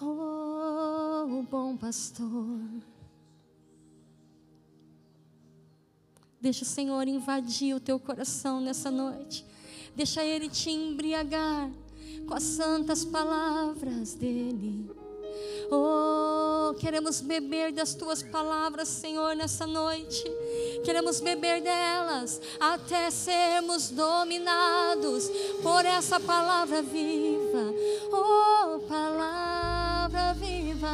Oh, 0.00 1.42
bom 1.50 1.74
pastor. 1.74 2.60
Deixa 6.38 6.64
o 6.64 6.66
Senhor 6.66 7.08
invadir 7.08 7.74
o 7.74 7.80
teu 7.80 7.98
coração 7.98 8.60
nessa 8.60 8.90
noite. 8.90 9.44
Deixa 9.94 10.22
Ele 10.22 10.50
te 10.50 10.70
embriagar 10.70 11.70
com 12.28 12.34
as 12.34 12.42
santas 12.42 13.06
palavras 13.06 14.12
dEle. 14.12 14.90
Oh, 15.70 16.74
queremos 16.74 17.22
beber 17.22 17.72
das 17.72 17.94
tuas 17.94 18.22
palavras, 18.22 18.88
Senhor, 18.88 19.34
nessa 19.34 19.66
noite. 19.66 20.22
Queremos 20.84 21.20
beber 21.20 21.62
delas 21.62 22.40
até 22.60 23.10
sermos 23.10 23.88
dominados 23.88 25.28
por 25.62 25.84
essa 25.86 26.20
palavra 26.20 26.82
viva. 26.82 27.74
Oh, 28.12 28.78
palavra 28.80 29.35
viva. 30.76 30.88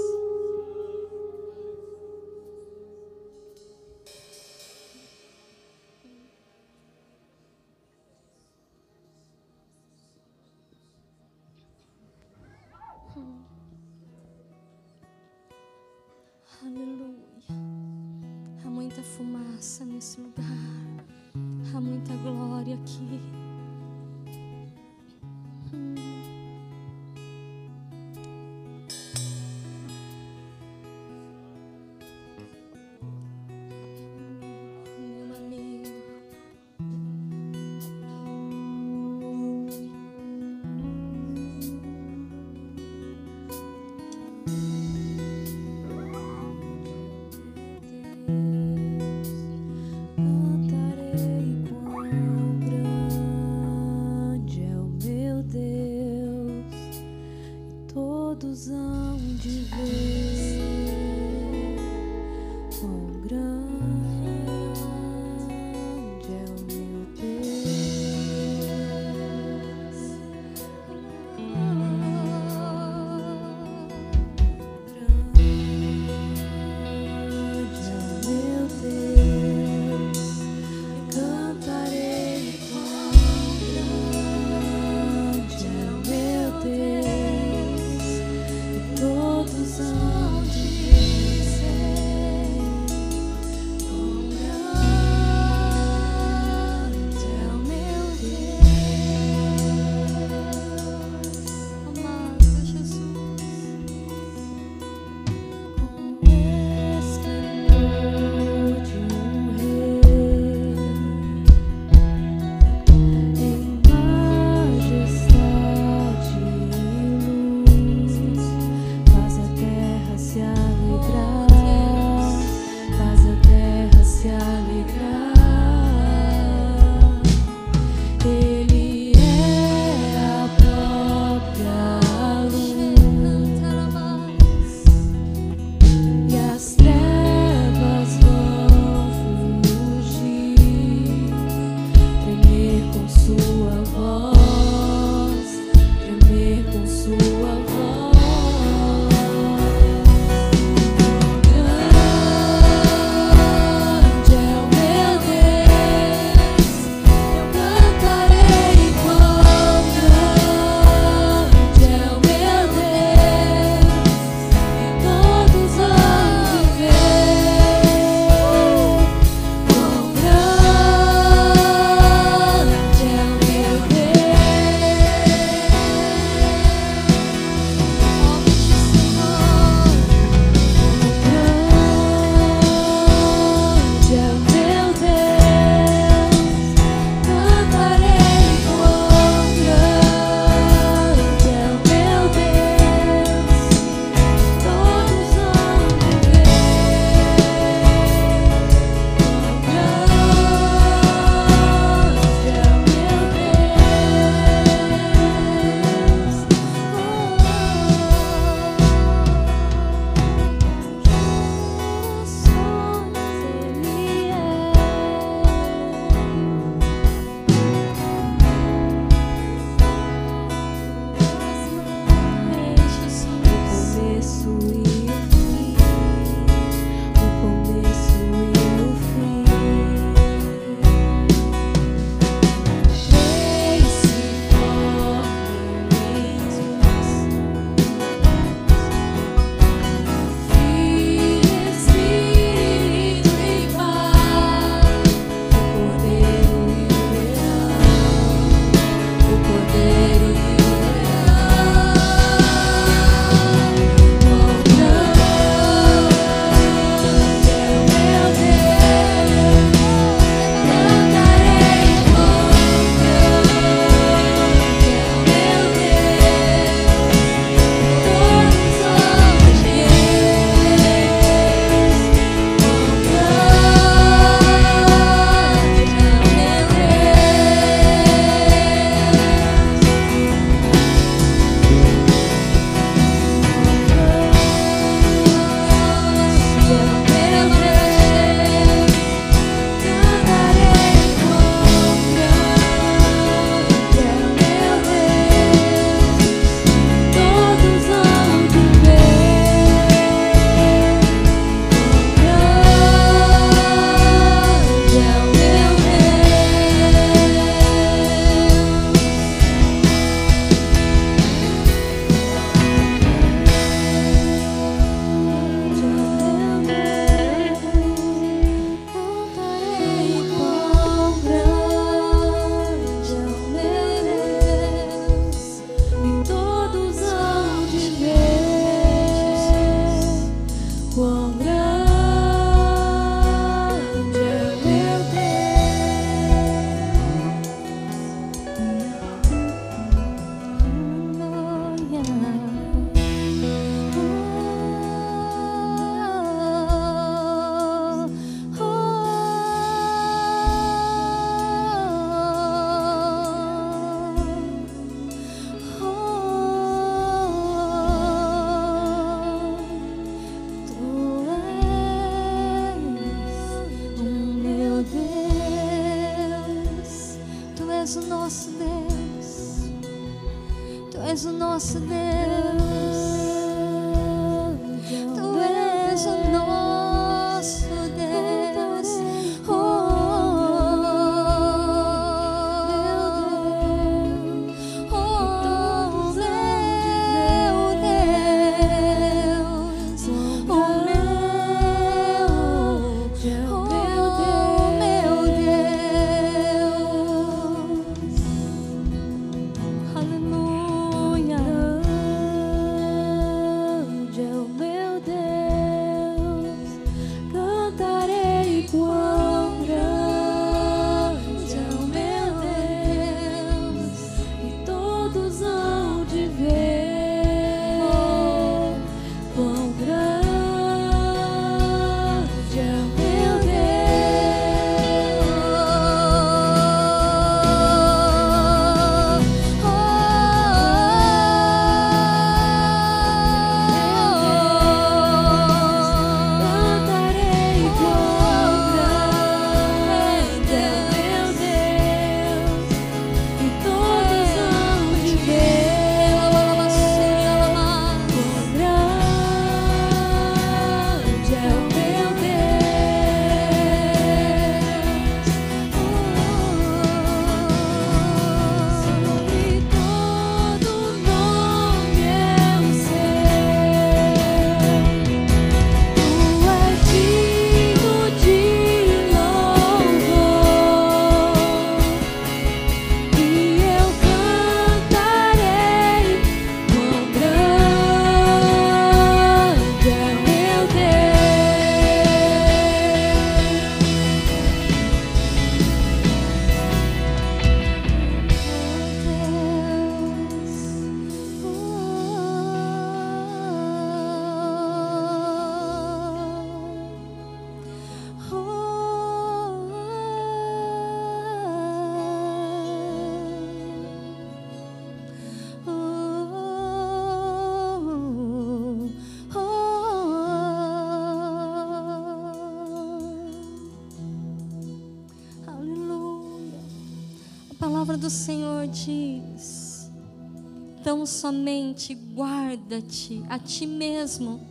Guarda-te 522.74 523.24
a 523.30 523.38
ti 523.38 523.68
mesmo 523.68 524.42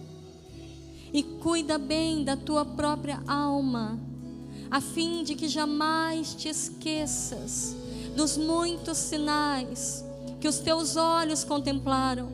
e 1.13 1.23
cuida 1.23 1.77
bem 1.77 2.23
da 2.23 2.37
tua 2.37 2.65
própria 2.65 3.21
alma, 3.27 3.99
a 4.71 4.81
fim 4.81 5.25
de 5.25 5.35
que 5.35 5.49
jamais 5.49 6.35
te 6.35 6.49
esqueças 6.49 7.77
dos 8.17 8.37
muitos 8.37 8.97
sinais 8.97 10.05
que 10.41 10.47
os 10.47 10.59
teus 10.59 10.97
olhos 10.97 11.43
contemplaram 11.43 12.31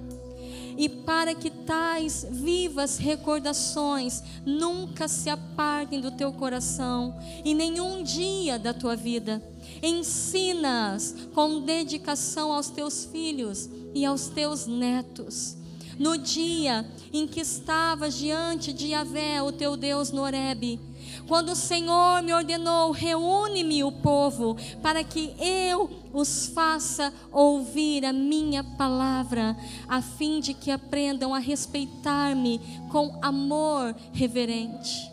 e 0.76 0.88
para 0.88 1.34
que 1.34 1.50
tais 1.50 2.24
vivas 2.30 2.98
recordações 2.98 4.22
nunca 4.46 5.08
se 5.08 5.28
apartem 5.28 6.00
do 6.00 6.12
teu 6.12 6.32
coração 6.32 7.18
em 7.44 7.52
nenhum 7.52 8.04
dia 8.04 8.60
da 8.60 8.72
tua 8.72 8.94
vida. 8.94 9.42
Ensina-as 9.82 11.16
com 11.34 11.62
dedicação 11.62 12.52
aos 12.52 12.70
teus 12.70 13.04
filhos 13.06 13.68
e 13.92 14.04
aos 14.04 14.28
teus 14.28 14.68
netos. 14.68 15.57
No 15.98 16.16
dia 16.16 16.86
em 17.12 17.26
que 17.26 17.40
estavas 17.40 18.16
diante 18.16 18.72
de 18.72 18.88
Yahvé, 18.88 19.42
o 19.42 19.50
teu 19.50 19.76
Deus, 19.76 20.12
no 20.12 20.22
Horebe, 20.22 20.78
quando 21.26 21.50
o 21.50 21.56
Senhor 21.56 22.22
me 22.22 22.32
ordenou, 22.32 22.90
reúne-me 22.90 23.82
o 23.82 23.90
povo, 23.90 24.56
para 24.80 25.02
que 25.02 25.34
eu 25.38 25.90
os 26.12 26.46
faça 26.46 27.12
ouvir 27.32 28.04
a 28.04 28.12
minha 28.12 28.62
palavra, 28.62 29.56
a 29.88 30.00
fim 30.00 30.40
de 30.40 30.54
que 30.54 30.70
aprendam 30.70 31.34
a 31.34 31.38
respeitar-me 31.38 32.60
com 32.90 33.18
amor 33.20 33.94
reverente. 34.12 35.10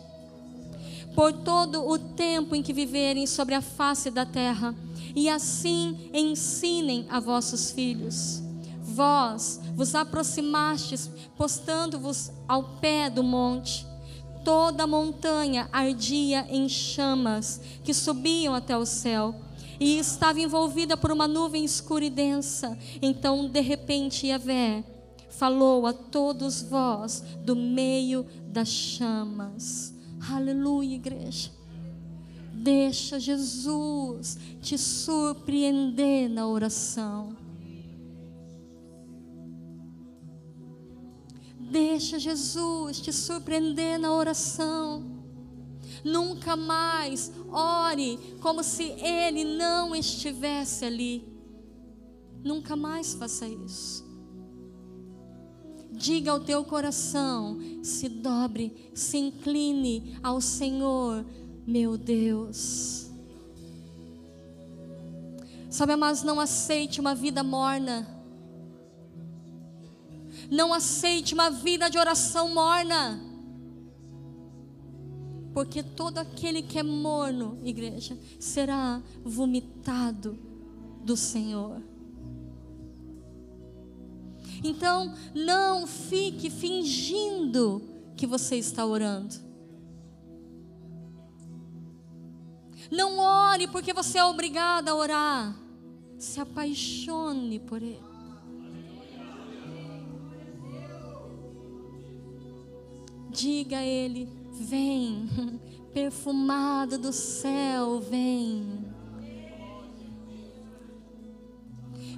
Por 1.14 1.32
todo 1.32 1.86
o 1.86 1.98
tempo 1.98 2.54
em 2.54 2.62
que 2.62 2.72
viverem 2.72 3.26
sobre 3.26 3.54
a 3.54 3.60
face 3.60 4.10
da 4.10 4.24
terra, 4.24 4.74
e 5.14 5.28
assim 5.28 6.10
ensinem 6.12 7.06
a 7.08 7.18
vossos 7.18 7.70
filhos. 7.70 8.45
Vós 8.96 9.60
vos 9.74 9.94
aproximastes, 9.94 11.10
postando-vos 11.36 12.32
ao 12.48 12.78
pé 12.80 13.10
do 13.10 13.22
monte 13.22 13.86
toda 14.42 14.84
a 14.84 14.86
montanha 14.86 15.68
ardia 15.72 16.46
em 16.48 16.68
chamas 16.68 17.60
que 17.82 17.92
subiam 17.92 18.54
até 18.54 18.78
o 18.78 18.86
céu 18.86 19.34
e 19.78 19.98
estava 19.98 20.40
envolvida 20.40 20.96
por 20.96 21.10
uma 21.12 21.28
nuvem 21.28 21.64
escura 21.64 22.04
e 22.04 22.10
densa. 22.10 22.78
Então, 23.02 23.48
de 23.48 23.60
repente, 23.60 24.28
Yahvé 24.28 24.84
falou 25.28 25.84
a 25.84 25.92
todos 25.92 26.62
vós 26.62 27.22
do 27.44 27.54
meio 27.54 28.24
das 28.46 28.68
chamas. 28.68 29.92
Aleluia, 30.30 30.94
igreja. 30.94 31.50
Deixa 32.54 33.20
Jesus 33.20 34.38
te 34.62 34.78
surpreender 34.78 36.30
na 36.30 36.46
oração. 36.46 37.45
Deixa 41.70 42.18
Jesus 42.18 43.00
te 43.00 43.12
surpreender 43.12 43.98
na 43.98 44.12
oração. 44.12 45.04
Nunca 46.04 46.56
mais 46.56 47.32
ore 47.50 48.18
como 48.40 48.62
se 48.62 48.84
Ele 48.84 49.44
não 49.44 49.94
estivesse 49.94 50.84
ali. 50.84 51.26
Nunca 52.44 52.76
mais 52.76 53.14
faça 53.14 53.46
isso. 53.48 54.04
Diga 55.90 56.30
ao 56.30 56.40
teu 56.40 56.64
coração: 56.64 57.58
se 57.82 58.08
dobre, 58.08 58.90
se 58.94 59.16
incline 59.16 60.18
ao 60.22 60.40
Senhor, 60.40 61.24
meu 61.66 61.96
Deus. 61.96 63.10
Sabe, 65.68 65.96
mas 65.96 66.22
não 66.22 66.38
aceite 66.38 67.00
uma 67.00 67.14
vida 67.14 67.42
morna. 67.42 68.15
Não 70.50 70.72
aceite 70.72 71.34
uma 71.34 71.50
vida 71.50 71.88
de 71.88 71.98
oração 71.98 72.54
morna. 72.54 73.20
Porque 75.52 75.82
todo 75.82 76.18
aquele 76.18 76.62
que 76.62 76.78
é 76.78 76.82
morno, 76.82 77.58
igreja, 77.64 78.18
será 78.38 79.02
vomitado 79.24 80.38
do 81.02 81.16
Senhor. 81.16 81.80
Então, 84.62 85.14
não 85.34 85.86
fique 85.86 86.50
fingindo 86.50 87.82
que 88.16 88.26
você 88.26 88.56
está 88.56 88.84
orando. 88.84 89.34
Não 92.90 93.18
ore 93.18 93.66
porque 93.68 93.92
você 93.92 94.18
é 94.18 94.24
obrigado 94.24 94.88
a 94.88 94.94
orar. 94.94 95.56
se 96.18 96.40
apaixone 96.40 97.58
por 97.58 97.82
Ele. 97.82 98.15
Diga 103.36 103.80
a 103.80 103.84
Ele: 103.84 104.26
vem, 104.50 105.28
perfumado 105.92 106.96
do 106.96 107.12
céu, 107.12 108.00
vem. 108.00 108.82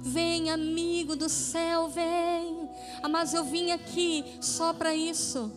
Vem, 0.01 0.49
amigo 0.49 1.17
do 1.17 1.27
céu, 1.27 1.89
vem. 1.89 2.69
Ah, 3.03 3.09
mas 3.09 3.33
eu 3.33 3.43
vim 3.43 3.71
aqui 3.71 4.23
só 4.39 4.71
para 4.71 4.95
isso. 4.95 5.51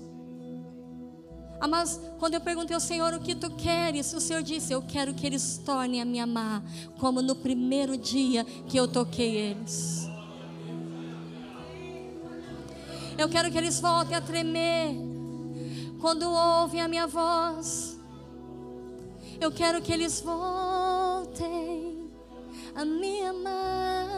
Ah, 1.61 1.69
mas 1.69 2.01
quando 2.19 2.35
eu 2.35 2.41
perguntei 2.41 2.75
ao 2.75 2.81
Senhor 2.81 3.15
o 3.15 3.21
que 3.21 3.37
tu 3.37 3.49
queres, 3.53 4.13
o 4.13 4.21
Senhor 4.21 4.43
disse: 4.43 4.73
Eu 4.73 4.83
quero 4.83 5.15
que 5.15 5.25
eles 5.25 5.59
tornem 5.65 6.03
a 6.03 6.05
me 6.05 6.19
amar, 6.19 6.61
como 6.99 7.23
no 7.23 7.37
primeiro 7.37 7.97
dia 7.97 8.45
que 8.67 8.77
eu 8.77 8.89
toquei 8.89 9.37
eles. 9.37 10.09
Eu 13.17 13.29
quero 13.29 13.49
que 13.49 13.57
eles 13.57 13.79
voltem 13.79 14.17
a 14.17 14.21
tremer 14.21 15.12
quando 16.03 16.29
ouvem 16.29 16.81
a 16.81 16.89
minha 16.89 17.07
voz. 17.07 17.97
Eu 19.41 19.53
quero 19.53 19.81
que 19.81 19.93
eles 19.93 20.21
voltem 20.21 22.11
a 22.75 22.85
me 22.85 23.25
amar. 23.25 24.09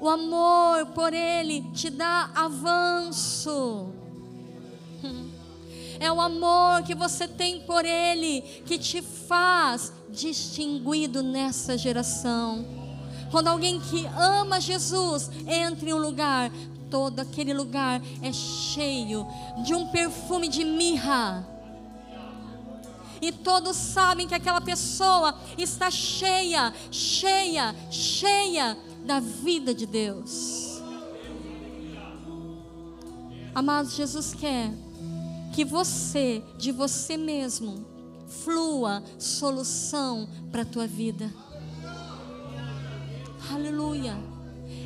O 0.00 0.08
amor 0.08 0.86
por 0.86 1.12
Ele 1.12 1.70
te 1.74 1.90
dá 1.90 2.30
avanço. 2.34 3.92
É 6.00 6.10
o 6.10 6.20
amor 6.20 6.82
que 6.82 6.94
você 6.94 7.28
tem 7.28 7.60
por 7.60 7.84
Ele 7.84 8.40
que 8.66 8.78
te 8.78 9.00
faz 9.00 9.92
distinguido 10.08 11.22
nessa 11.22 11.78
geração. 11.78 12.81
Quando 13.32 13.48
alguém 13.48 13.80
que 13.80 14.04
ama 14.06 14.60
Jesus 14.60 15.30
entra 15.46 15.88
em 15.88 15.94
um 15.94 15.98
lugar, 15.98 16.52
todo 16.90 17.18
aquele 17.20 17.54
lugar 17.54 18.02
é 18.20 18.30
cheio 18.30 19.26
de 19.64 19.74
um 19.74 19.88
perfume 19.88 20.48
de 20.48 20.62
mirra. 20.62 21.48
E 23.22 23.32
todos 23.32 23.74
sabem 23.74 24.28
que 24.28 24.34
aquela 24.34 24.60
pessoa 24.60 25.34
está 25.56 25.90
cheia, 25.90 26.74
cheia, 26.90 27.74
cheia 27.90 28.76
da 29.06 29.18
vida 29.18 29.74
de 29.74 29.86
Deus. 29.86 30.82
Amados, 33.54 33.94
Jesus 33.94 34.34
quer 34.34 34.70
que 35.54 35.64
você, 35.64 36.42
de 36.58 36.70
você 36.70 37.16
mesmo, 37.16 37.86
flua 38.44 39.02
solução 39.18 40.28
para 40.50 40.62
a 40.62 40.66
tua 40.66 40.86
vida. 40.86 41.32
Aleluia. 43.52 44.16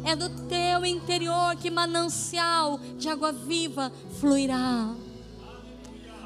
É 0.04 0.16
do 0.16 0.28
teu 0.48 0.84
interior 0.84 1.54
que 1.56 1.70
manancial 1.70 2.80
de 2.98 3.08
água 3.08 3.30
viva 3.30 3.92
fluirá. 4.18 4.92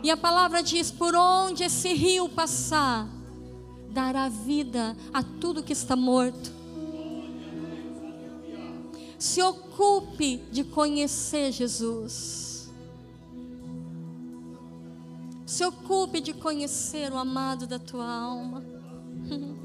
E 0.03 0.11
a 0.11 0.17
palavra 0.17 0.63
diz: 0.63 0.91
por 0.91 1.15
onde 1.15 1.65
esse 1.65 1.93
rio 1.93 2.31
passar, 2.31 3.07
dará 3.91 4.29
vida 4.31 4.97
a 5.13 5.23
tudo 5.23 5.63
que 5.63 5.75
está 5.75 5.95
morto. 5.95 6.51
Se 9.19 9.43
ocupe 9.43 10.39
de 10.51 10.65
conhecer 10.65 11.53
Jesus. 11.53 12.71
Se 15.45 15.63
ocupe 15.63 16.23
de 16.23 16.33
conhecer 16.33 17.13
o 17.13 17.19
amado 17.19 17.67
da 17.67 17.79
tua 17.79 18.11
alma. 18.11 18.65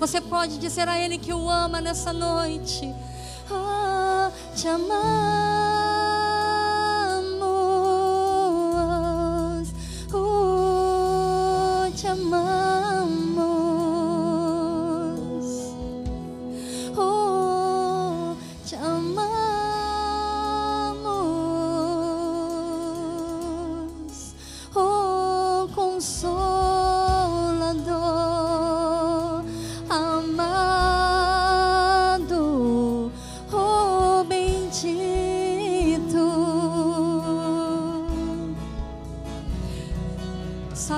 Você 0.00 0.20
pode 0.20 0.58
dizer 0.58 0.88
a 0.88 0.98
Ele 0.98 1.18
que 1.18 1.32
o 1.32 1.48
ama 1.48 1.80
nessa 1.80 2.12
noite. 2.12 2.92
Oh, 3.48 4.32
te 4.56 4.66
amamos. 4.66 5.59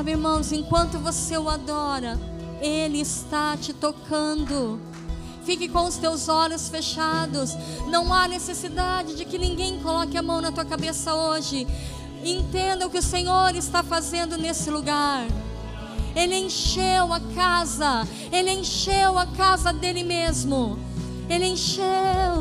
Sabe, 0.02 0.10
irmãos, 0.10 0.50
enquanto 0.50 0.98
você 0.98 1.38
o 1.38 1.48
adora, 1.48 2.18
Ele 2.60 2.98
está 2.98 3.56
te 3.56 3.72
tocando. 3.72 4.80
Fique 5.44 5.68
com 5.68 5.84
os 5.84 5.96
teus 5.96 6.28
olhos 6.28 6.68
fechados. 6.68 7.56
Não 7.86 8.12
há 8.12 8.26
necessidade 8.26 9.14
de 9.14 9.24
que 9.24 9.38
ninguém 9.38 9.78
coloque 9.78 10.18
a 10.18 10.22
mão 10.22 10.40
na 10.40 10.50
tua 10.50 10.64
cabeça 10.64 11.14
hoje. 11.14 11.68
Entenda 12.24 12.84
o 12.84 12.90
que 12.90 12.98
o 12.98 13.02
Senhor 13.02 13.54
está 13.54 13.84
fazendo 13.84 14.36
nesse 14.36 14.72
lugar. 14.72 15.24
Ele 16.16 16.36
encheu 16.36 17.12
a 17.12 17.20
casa, 17.36 18.04
ele 18.32 18.50
encheu 18.50 19.16
a 19.16 19.26
casa 19.26 19.72
dele 19.72 20.02
mesmo. 20.02 20.80
Ele 21.30 21.46
encheu. 21.46 22.31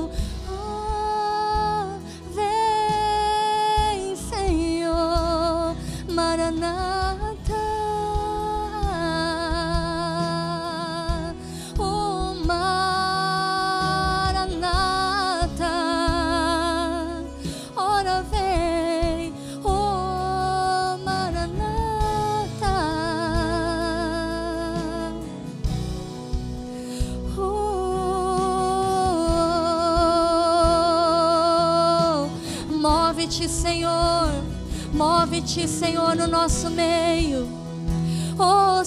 Move-te, 33.21 33.47
Senhor, 33.47 34.31
move-te, 34.91 35.67
Senhor, 35.67 36.15
no 36.15 36.25
nosso 36.25 36.71
meio. 36.71 37.47
Oh, 38.39 38.83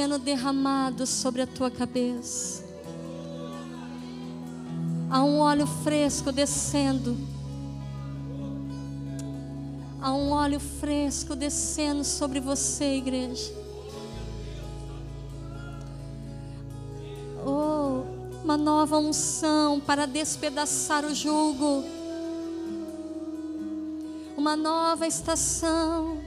sendo 0.00 0.18
derramado 0.18 1.06
sobre 1.06 1.42
a 1.42 1.46
tua 1.46 1.70
cabeça. 1.70 2.64
Há 5.10 5.22
um 5.22 5.40
óleo 5.40 5.66
fresco 5.66 6.32
descendo. 6.32 7.14
Há 10.00 10.10
um 10.10 10.30
óleo 10.30 10.58
fresco 10.58 11.36
descendo 11.36 12.02
sobre 12.02 12.40
você, 12.40 12.96
igreja. 12.96 13.52
Oh, 17.44 18.04
uma 18.42 18.56
nova 18.56 18.96
unção 18.96 19.80
para 19.80 20.06
despedaçar 20.06 21.04
o 21.04 21.14
jugo. 21.14 21.84
Uma 24.34 24.56
nova 24.56 25.06
estação. 25.06 26.19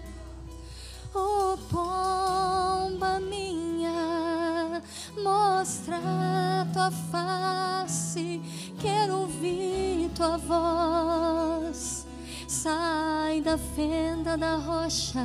Mostra 5.84 6.68
tua 6.72 6.92
face, 6.92 8.42
quero 8.80 9.22
ouvir 9.22 10.10
tua 10.16 10.38
voz. 10.38 12.06
Sai 12.48 13.42
da 13.42 13.58
fenda 13.58 14.38
da 14.38 14.56
rocha. 14.56 15.20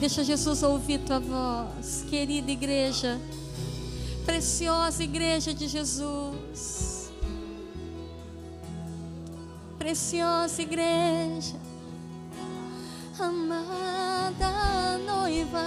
Deixa 0.00 0.24
Jesus 0.24 0.62
ouvir 0.62 0.98
tua 1.00 1.20
voz, 1.20 2.04
querida 2.08 2.50
igreja, 2.50 3.20
preciosa 4.24 5.04
igreja 5.04 5.54
de 5.54 5.68
Jesus. 5.68 7.10
Preciosa 9.78 10.62
igreja 10.62 11.56
amada 13.20 14.98
noiva, 15.04 15.60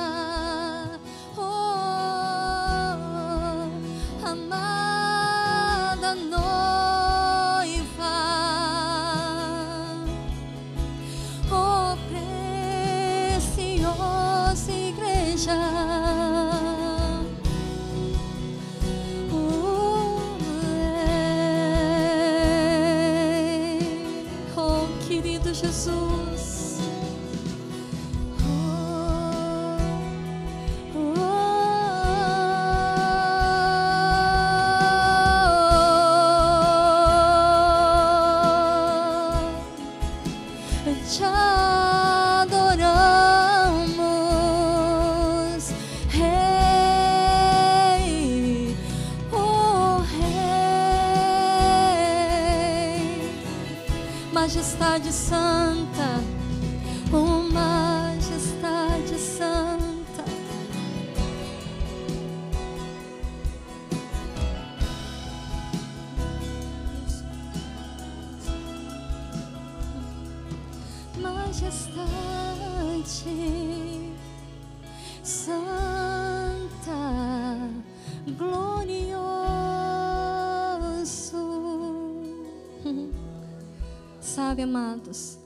amados, 84.64 85.38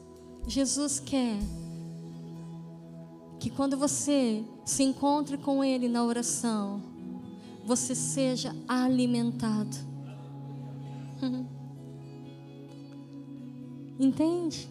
Jesus 0.48 1.00
quer 1.00 1.38
que 3.40 3.50
quando 3.50 3.78
você 3.78 4.44
se 4.66 4.84
encontre 4.84 5.38
com 5.38 5.64
Ele 5.64 5.88
na 5.88 6.04
oração, 6.04 6.82
você 7.66 7.94
seja 7.94 8.56
alimentado. 8.68 9.76
Entende? 14.00 14.70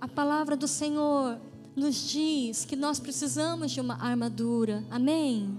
A 0.00 0.08
palavra 0.08 0.56
do 0.56 0.66
Senhor 0.66 1.38
nos 1.76 2.08
diz 2.08 2.64
que 2.64 2.76
nós 2.76 3.00
precisamos 3.00 3.72
de 3.72 3.80
uma 3.80 4.02
armadura. 4.02 4.84
Amém? 4.90 5.58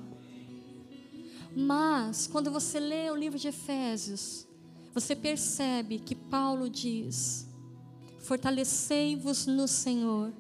Mas, 1.56 2.28
quando 2.28 2.52
você 2.52 2.80
lê 2.80 3.10
o 3.10 3.16
livro 3.16 3.40
de 3.40 3.48
Efésios, 3.48 4.46
você 4.96 5.14
percebe 5.14 6.00
que 6.00 6.16
Paulo 6.16 6.70
diz: 6.70 7.46
Fortalecei-vos 8.20 9.46
no 9.46 9.68
Senhor 9.68 10.34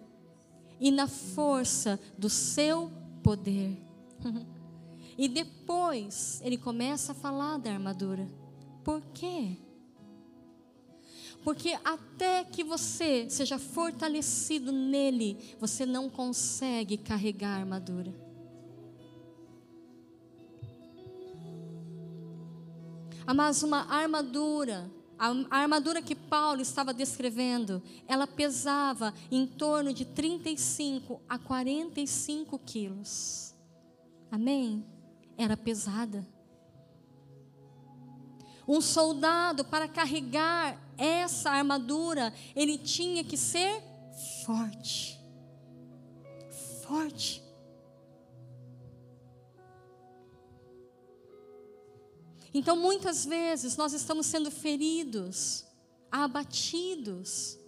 e 0.79 0.89
na 0.89 1.07
força 1.07 1.99
do 2.17 2.29
seu 2.29 2.89
poder. 3.21 3.77
E 5.17 5.29
depois 5.29 6.41
ele 6.43 6.57
começa 6.57 7.13
a 7.13 7.15
falar 7.15 7.57
da 7.57 7.71
armadura. 7.71 8.29
Por 8.83 9.01
quê? 9.13 9.55
Porque 11.41 11.79
até 11.85 12.43
que 12.43 12.65
você 12.65 13.29
seja 13.29 13.57
fortalecido 13.57 14.73
nele, 14.73 15.55
você 15.57 15.85
não 15.85 16.09
consegue 16.09 16.97
carregar 16.97 17.55
a 17.55 17.59
armadura. 17.59 18.13
Mas 23.33 23.63
uma 23.63 23.91
armadura, 23.91 24.89
a 25.17 25.57
armadura 25.57 26.01
que 26.01 26.15
Paulo 26.15 26.61
estava 26.61 26.93
descrevendo, 26.93 27.81
ela 28.07 28.27
pesava 28.27 29.13
em 29.31 29.47
torno 29.47 29.93
de 29.93 30.05
35 30.05 31.21
a 31.27 31.37
45 31.39 32.59
quilos. 32.59 33.55
Amém? 34.31 34.85
Era 35.37 35.55
pesada. 35.55 36.25
Um 38.67 38.81
soldado, 38.81 39.63
para 39.63 39.87
carregar 39.87 40.81
essa 40.97 41.51
armadura, 41.51 42.33
ele 42.55 42.77
tinha 42.77 43.23
que 43.23 43.37
ser 43.37 43.81
forte. 44.45 45.19
Forte. 46.83 47.44
Então, 52.57 52.77
muitas 52.77 53.25
vezes, 53.25 53.75
nós 53.75 53.91
estamos 53.91 54.27
sendo 54.27 54.49
feridos, 54.49 55.65
abatidos, 56.09 57.59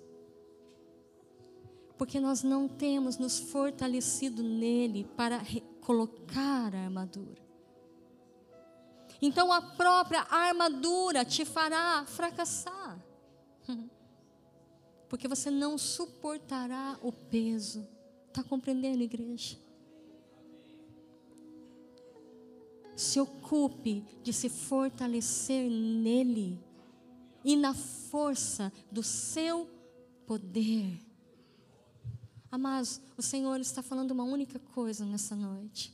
porque 1.98 2.22
nós 2.22 2.42
não 2.42 2.70
temos 2.70 3.18
nos 3.18 3.38
fortalecido 3.38 4.42
nele 4.42 5.04
para 5.18 5.42
colocar 5.82 6.74
a 6.74 6.86
armadura. 6.86 7.46
Então 9.22 9.52
a 9.52 9.62
própria 9.62 10.22
armadura 10.30 11.26
te 11.26 11.44
fará 11.44 12.06
fracassar. 12.08 12.98
Porque 15.10 15.28
você 15.28 15.50
não 15.50 15.78
suportará 15.78 17.00
o 17.02 17.12
peso. 17.12 17.88
Está 18.28 18.44
compreendendo, 18.44 19.02
igreja? 19.02 19.58
Se 22.98 23.20
ocupe 23.20 24.04
de 24.24 24.34
se 24.34 24.50
fortalecer 24.50 25.70
nele 25.70 26.60
e 27.46 27.56
na 27.56 27.74
força 27.74 28.74
do 28.92 29.04
seu 29.04 29.70
poder. 30.26 31.00
Amados, 32.52 33.00
o 33.16 33.22
Senhor 33.22 33.60
está 33.60 33.84
falando 33.84 34.12
uma 34.12 34.24
única 34.24 34.58
coisa 34.58 35.06
nessa 35.06 35.36
noite. 35.36 35.94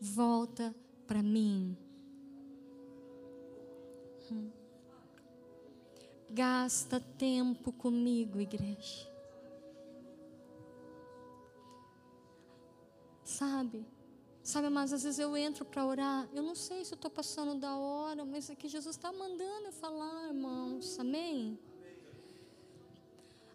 Volta 0.00 0.74
para 1.06 1.22
mim. 1.22 1.76
Hum. 4.30 4.50
Gasta 6.30 7.00
tempo 7.00 7.72
comigo, 7.72 8.38
igreja. 8.38 9.08
Sabe? 13.24 13.86
Sabe, 14.48 14.70
mas 14.70 14.94
às 14.94 15.02
vezes 15.02 15.18
eu 15.18 15.36
entro 15.36 15.62
para 15.62 15.84
orar, 15.84 16.26
eu 16.32 16.42
não 16.42 16.54
sei 16.54 16.82
se 16.82 16.94
eu 16.94 16.96
estou 16.96 17.10
passando 17.10 17.60
da 17.60 17.76
hora, 17.76 18.24
mas 18.24 18.48
é 18.48 18.54
que 18.54 18.66
Jesus 18.66 18.96
está 18.96 19.12
mandando 19.12 19.66
eu 19.66 19.72
falar, 19.72 20.28
irmãos, 20.28 20.98
amém? 20.98 21.58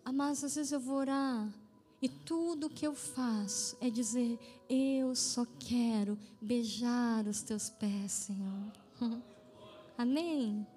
Ah, 0.05 0.13
Mas 0.13 0.43
às 0.43 0.53
vezes 0.53 0.71
eu 0.71 0.79
vou 0.79 0.97
orar 0.97 1.51
E 1.99 2.07
tudo 2.07 2.69
que 2.69 2.85
eu 2.85 2.93
faço 2.93 3.75
é 3.81 3.89
dizer: 3.89 4.37
Eu 4.69 5.15
só 5.15 5.47
quero 5.57 6.15
beijar 6.39 7.25
os 7.25 7.41
teus 7.41 7.71
pés, 7.71 8.11
Senhor. 8.11 8.71
Amém? 9.97 10.67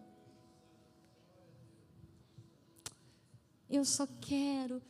Eu 3.69 3.85
só 3.85 4.07
quero 4.19 4.81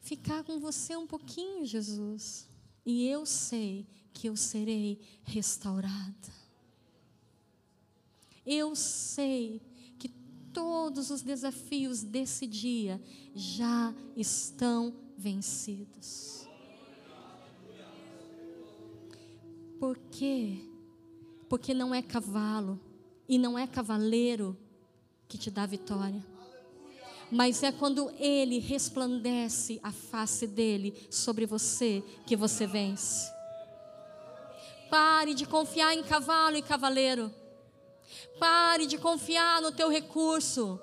ficar 0.00 0.42
com 0.44 0.58
você 0.58 0.96
um 0.96 1.06
pouquinho, 1.06 1.66
Jesus. 1.66 2.48
E 2.86 3.06
eu 3.06 3.26
sei 3.26 3.86
que 4.12 4.28
eu 4.28 4.36
serei 4.36 5.00
restaurada. 5.24 6.42
Eu 8.44 8.74
sei 8.74 9.60
que 9.98 10.08
todos 10.52 11.10
os 11.10 11.22
desafios 11.22 12.02
desse 12.02 12.46
dia 12.46 13.00
já 13.34 13.94
estão 14.16 14.94
vencidos. 15.16 16.46
Por 19.78 19.98
quê? 20.10 20.58
Porque 21.48 21.74
não 21.74 21.94
é 21.94 22.02
cavalo 22.02 22.80
e 23.28 23.38
não 23.38 23.58
é 23.58 23.66
cavaleiro 23.66 24.56
que 25.26 25.38
te 25.38 25.50
dá 25.50 25.66
vitória. 25.66 26.24
Mas 27.30 27.62
é 27.62 27.72
quando 27.72 28.10
ele 28.18 28.58
resplandece 28.58 29.80
a 29.82 29.90
face 29.90 30.46
dele 30.46 30.94
sobre 31.10 31.46
você 31.46 32.04
que 32.26 32.36
você 32.36 32.66
vence. 32.66 33.41
Pare 34.92 35.32
de 35.32 35.46
confiar 35.46 35.94
em 35.94 36.02
cavalo 36.02 36.54
e 36.54 36.60
cavaleiro. 36.60 37.32
Pare 38.38 38.84
de 38.84 38.98
confiar 38.98 39.62
no 39.62 39.72
teu 39.72 39.88
recurso. 39.88 40.78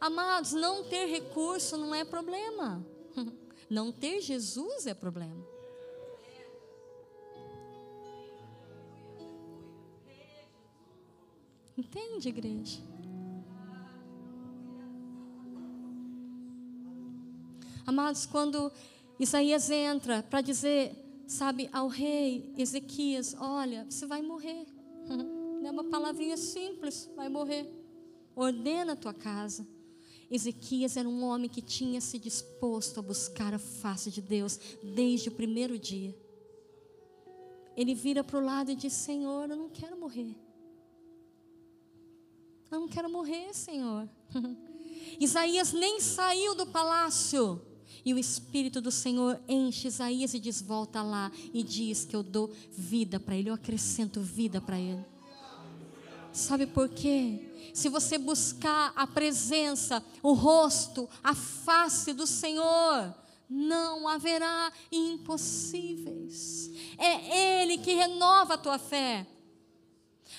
Amados, 0.00 0.52
não 0.52 0.84
ter 0.84 1.06
recurso 1.06 1.76
não 1.76 1.92
é 1.92 2.04
problema. 2.04 2.86
Não 3.68 3.92
ter 3.92 4.22
Jesus 4.22 4.86
é 4.86 4.94
problema. 4.94 5.44
Entende, 11.76 12.30
igreja? 12.30 12.80
Amados, 17.84 18.24
quando 18.24 18.72
Isaías 19.20 19.68
entra 19.68 20.22
para 20.22 20.40
dizer, 20.40 21.07
sabe, 21.28 21.68
ao 21.72 21.86
rei 21.86 22.52
Ezequias: 22.56 23.36
Olha, 23.38 23.86
você 23.88 24.06
vai 24.06 24.22
morrer. 24.22 24.66
É 25.60 25.72
uma 25.72 25.82
palavrinha 25.82 26.36
simples, 26.36 27.10
vai 27.16 27.28
morrer. 27.28 27.68
Ordena 28.36 28.92
a 28.92 28.96
tua 28.96 29.12
casa. 29.12 29.66
Ezequias 30.30 30.96
era 30.96 31.08
um 31.08 31.24
homem 31.24 31.50
que 31.50 31.60
tinha 31.60 32.00
se 32.00 32.16
disposto 32.16 33.00
a 33.00 33.02
buscar 33.02 33.52
a 33.52 33.58
face 33.58 34.08
de 34.08 34.22
Deus 34.22 34.58
desde 34.82 35.28
o 35.28 35.32
primeiro 35.32 35.76
dia. 35.76 36.16
Ele 37.76 37.92
vira 37.92 38.22
para 38.22 38.38
o 38.38 38.44
lado 38.44 38.70
e 38.70 38.76
diz: 38.76 38.92
Senhor, 38.92 39.50
eu 39.50 39.56
não 39.56 39.68
quero 39.68 39.98
morrer. 39.98 40.36
Eu 42.70 42.80
não 42.80 42.88
quero 42.88 43.10
morrer, 43.10 43.52
Senhor. 43.52 44.08
Isaías 45.18 45.72
nem 45.72 46.00
saiu 46.00 46.54
do 46.54 46.66
palácio. 46.66 47.60
E 48.04 48.14
o 48.14 48.18
Espírito 48.18 48.80
do 48.80 48.90
Senhor 48.90 49.40
enche 49.48 49.88
Isaías 49.88 50.34
e 50.34 50.38
diz: 50.38 50.62
Volta 50.62 51.02
lá 51.02 51.30
e 51.52 51.62
diz 51.62 52.04
que 52.04 52.14
eu 52.14 52.22
dou 52.22 52.52
vida 52.70 53.18
para 53.18 53.36
ele, 53.36 53.50
eu 53.50 53.54
acrescento 53.54 54.20
vida 54.20 54.60
para 54.60 54.78
ele. 54.78 55.04
Sabe 56.32 56.66
por 56.66 56.88
quê? 56.88 57.48
Se 57.74 57.88
você 57.88 58.18
buscar 58.18 58.92
a 58.96 59.06
presença, 59.06 60.04
o 60.22 60.32
rosto, 60.32 61.08
a 61.22 61.34
face 61.34 62.12
do 62.12 62.26
Senhor, 62.26 63.14
não 63.48 64.06
haverá 64.06 64.72
impossíveis. 64.92 66.70
É 66.98 67.62
Ele 67.62 67.78
que 67.78 67.94
renova 67.94 68.54
a 68.54 68.58
tua 68.58 68.78
fé. 68.78 69.26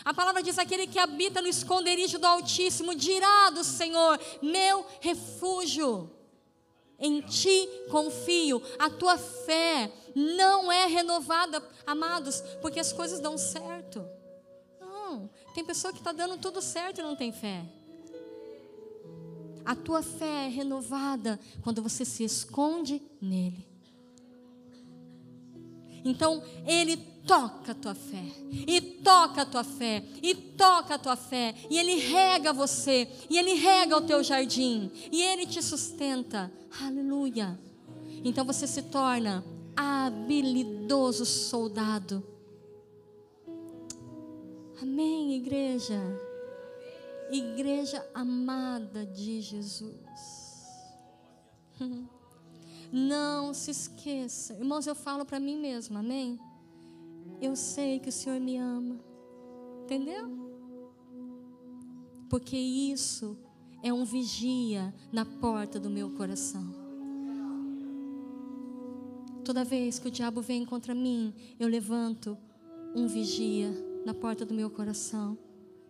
A 0.06 0.14
palavra 0.14 0.44
diz: 0.44 0.60
aquele 0.60 0.88
que 0.88 1.00
habita 1.00 1.42
no 1.42 1.48
esconderijo 1.48 2.20
do 2.20 2.28
Altíssimo 2.28 2.94
dirá 2.96 3.50
do 3.50 3.64
Senhor: 3.64 4.20
meu 4.42 4.86
refúgio. 5.02 6.12
Em 7.00 7.22
ti 7.22 7.68
confio. 7.90 8.62
A 8.78 8.90
tua 8.90 9.18
fé 9.18 9.92
não 10.16 10.72
é 10.72 10.86
renovada, 10.86 11.64
amados, 11.86 12.42
porque 12.62 12.80
as 12.80 12.92
coisas 12.92 13.20
dão 13.20 13.38
certo. 13.38 14.06
Não. 14.80 15.30
Tem 15.54 15.64
pessoa 15.64 15.94
que 15.94 16.00
está 16.00 16.12
dando 16.12 16.38
tudo 16.38 16.62
certo 16.62 17.00
e 17.00 17.04
não 17.04 17.16
tem 17.16 17.32
fé. 17.32 17.66
A 19.66 19.76
tua 19.76 20.02
fé 20.02 20.46
é 20.46 20.50
renovada 20.50 21.40
quando 21.62 21.82
você 21.82 22.04
se 22.04 22.24
esconde 22.24 23.02
nele. 23.22 23.68
Então, 26.04 26.44
ele 26.66 26.98
toca 27.26 27.72
a 27.72 27.76
tua 27.76 27.96
fé, 27.96 28.26
e 28.52 28.82
toca 28.82 29.42
a 29.42 29.46
tua 29.46 29.64
fé, 29.64 30.04
e 30.22 30.34
toca 30.34 30.96
a 30.96 31.00
tua 31.00 31.16
fé, 31.16 31.56
e 31.70 31.78
ele 31.78 31.96
rega 31.96 32.52
você, 32.52 33.08
e 33.30 33.38
ele 33.38 33.54
rega 33.54 33.98
o 33.98 34.02
teu 34.02 34.24
jardim, 34.24 34.92
e 35.12 35.22
ele 35.22 35.46
te 35.46 35.62
sustenta. 35.62 36.52
Aleluia. 36.82 37.60
Então 38.24 38.46
você 38.46 38.68
se 38.68 38.84
torna 38.84 39.44
habilidoso 39.76 41.26
soldado. 41.26 42.24
Amém, 44.82 45.36
igreja. 45.36 46.02
Igreja 47.32 48.06
amada 48.14 49.06
de 49.06 49.42
Jesus. 49.42 49.96
Não 52.92 53.54
se 53.54 53.72
esqueça. 53.72 54.54
Irmãos, 54.54 54.88
eu 54.88 54.96
falo 54.96 55.24
para 55.26 55.40
mim 55.40 55.58
mesma, 55.58 56.00
amém? 56.00 56.40
Eu 57.42 57.56
sei 57.56 58.00
que 58.00 58.10
o 58.10 58.12
Senhor 58.12 58.40
me 58.40 58.58
ama. 58.58 59.00
Entendeu? 59.84 60.30
Porque 62.30 62.58
isso 62.58 63.38
é 63.82 63.92
um 63.92 64.06
vigia 64.06 64.94
na 65.12 65.26
porta 65.26 65.80
do 65.80 65.90
meu 65.90 66.12
coração. 66.12 66.90
Toda 69.44 69.64
vez 69.64 69.98
que 69.98 70.08
o 70.08 70.12
diabo 70.12 70.42
vem 70.42 70.64
contra 70.64 70.94
mim, 70.94 71.34
eu 71.60 71.68
levanto 71.68 72.38
um 72.96 73.08
vigia 73.08 73.72
na 74.06 74.14
porta 74.14 74.46
do 74.46 74.54
meu 74.54 74.70
coração. 74.70 75.38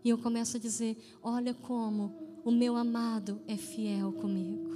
E 0.03 0.09
eu 0.09 0.17
começo 0.17 0.55
a 0.55 0.59
dizer: 0.59 0.97
Olha 1.21 1.53
como 1.53 2.15
o 2.45 2.51
meu 2.51 2.77
amado 2.77 3.41
é 3.47 3.57
fiel 3.57 4.13
comigo. 4.13 4.69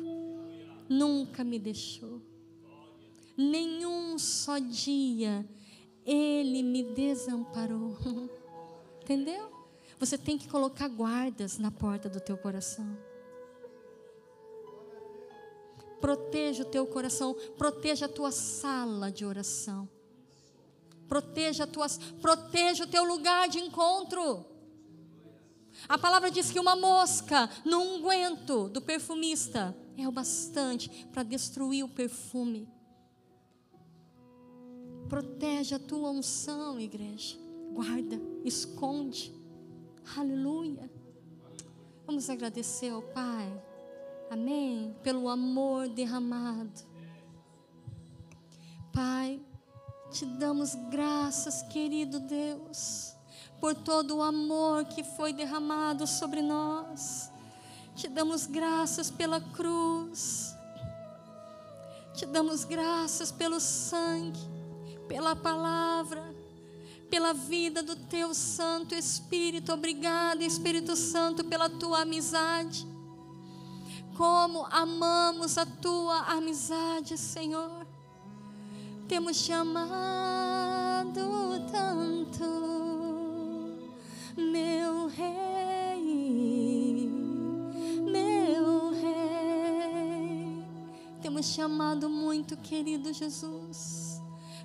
Nunca 0.90 1.44
me 1.44 1.58
deixou. 1.58 2.22
Nenhum 3.38 4.20
só 4.20 4.60
dia 4.60 5.48
ele 6.06 6.62
me 6.64 6.84
desamparou. 6.84 7.98
Entendeu? 9.02 9.52
Você 10.00 10.18
tem 10.18 10.38
que 10.38 10.48
colocar 10.48 10.88
guardas 10.88 11.58
na 11.58 11.72
porta 11.72 12.10
do 12.10 12.20
teu 12.20 12.38
coração. 12.38 12.98
Proteja 16.02 16.64
o 16.64 16.66
teu 16.66 16.86
coração, 16.86 17.34
proteja 17.58 18.08
a 18.08 18.10
tua 18.10 18.32
sala 18.32 19.10
de 19.10 19.26
oração. 19.26 19.88
Proteja, 21.08 21.66
tuas, 21.66 21.98
proteja 22.22 22.84
o 22.84 22.88
teu 22.88 23.04
lugar 23.04 23.48
de 23.48 23.60
encontro. 23.60 24.46
A 25.88 25.98
palavra 25.98 26.30
diz 26.30 26.52
que 26.52 26.60
uma 26.60 26.76
mosca 26.76 27.50
no 27.64 27.80
unguento 27.80 28.70
do 28.70 28.82
perfumista 28.82 29.76
é 29.98 30.08
o 30.08 30.12
bastante 30.12 31.08
para 31.12 31.24
destruir 31.24 31.84
o 31.84 31.90
perfume. 31.90 32.68
Protege 35.14 35.76
a 35.76 35.80
tua 35.80 36.10
unção, 36.10 36.80
igreja. 36.80 37.38
Guarda, 37.72 38.20
esconde. 38.44 39.32
Aleluia. 40.18 40.90
Vamos 42.08 42.32
agradecer 42.32 42.90
ao 42.90 43.04
Pai. 43.04 43.64
Amém. 44.32 44.96
Pelo 45.04 45.30
amor 45.30 45.88
derramado. 45.88 46.82
Pai, 48.92 49.40
te 50.10 50.26
damos 50.26 50.74
graças, 50.90 51.62
querido 51.62 52.20
Deus, 52.20 53.16
por 53.60 53.76
todo 53.76 54.18
o 54.18 54.24
amor 54.24 54.86
que 54.86 55.04
foi 55.04 55.32
derramado 55.32 56.08
sobre 56.08 56.42
nós. 56.42 57.30
Te 57.96 58.08
damos 58.08 58.48
graças 58.48 59.12
pela 59.12 59.40
cruz. 59.40 60.56
Te 62.16 62.26
damos 62.26 62.64
graças 62.64 63.32
pelo 63.32 63.60
sangue 63.60 64.63
pela 65.08 65.36
palavra, 65.36 66.24
pela 67.10 67.34
vida 67.34 67.84
do 67.84 67.96
teu 67.96 68.34
Santo 68.34 68.96
Espírito. 68.96 69.72
Obrigada, 69.72 70.44
Espírito 70.44 70.96
Santo, 70.96 71.44
pela 71.44 71.70
tua 71.70 72.02
amizade. 72.02 72.88
Como 74.18 74.66
amamos 74.72 75.58
a 75.58 75.66
tua 75.66 76.20
amizade, 76.28 77.18
Senhor. 77.18 77.86
Temos 79.08 79.44
te 79.44 79.52
amado 79.52 81.20
tanto, 81.72 82.46
meu 84.38 85.08
Rei, 85.08 86.02
meu 88.12 88.92
Rei. 88.92 90.66
Temos 91.22 91.54
te 91.54 91.62
amado 91.62 92.10
muito, 92.10 92.56
querido 92.58 93.12
Jesus. 93.14 94.03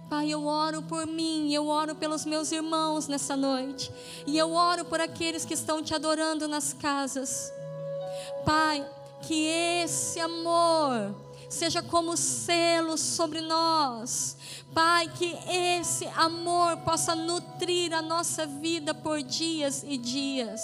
Pai, 0.09 0.31
eu 0.31 0.47
oro 0.47 0.83
por 0.83 1.07
mim, 1.07 1.53
eu 1.53 1.69
oro 1.69 1.95
pelos 1.95 2.25
meus 2.25 2.51
irmãos 2.51 3.09
nessa 3.09 3.37
noite, 3.37 3.93
e 4.27 4.39
eu 4.39 4.55
oro 4.55 4.87
por 4.87 5.01
aqueles 5.01 5.45
que 5.45 5.53
estão 5.53 5.83
te 5.83 5.95
adorando 5.95 6.49
nas 6.49 6.73
casas. 6.73 7.53
Pai, 8.45 8.87
que 9.21 9.45
esse 9.45 10.19
amor 10.19 11.15
seja 11.49 11.83
como 11.83 12.17
selo 12.17 12.97
sobre 12.97 13.41
nós. 13.41 14.37
Pai, 14.73 15.11
que 15.15 15.37
esse 15.47 16.07
amor 16.17 16.79
possa 16.79 17.15
nutrir 17.15 17.93
a 17.93 18.03
nossa 18.03 18.47
vida 18.47 18.95
por 18.95 19.23
dias 19.23 19.85
e 19.87 19.97
dias. 19.97 20.63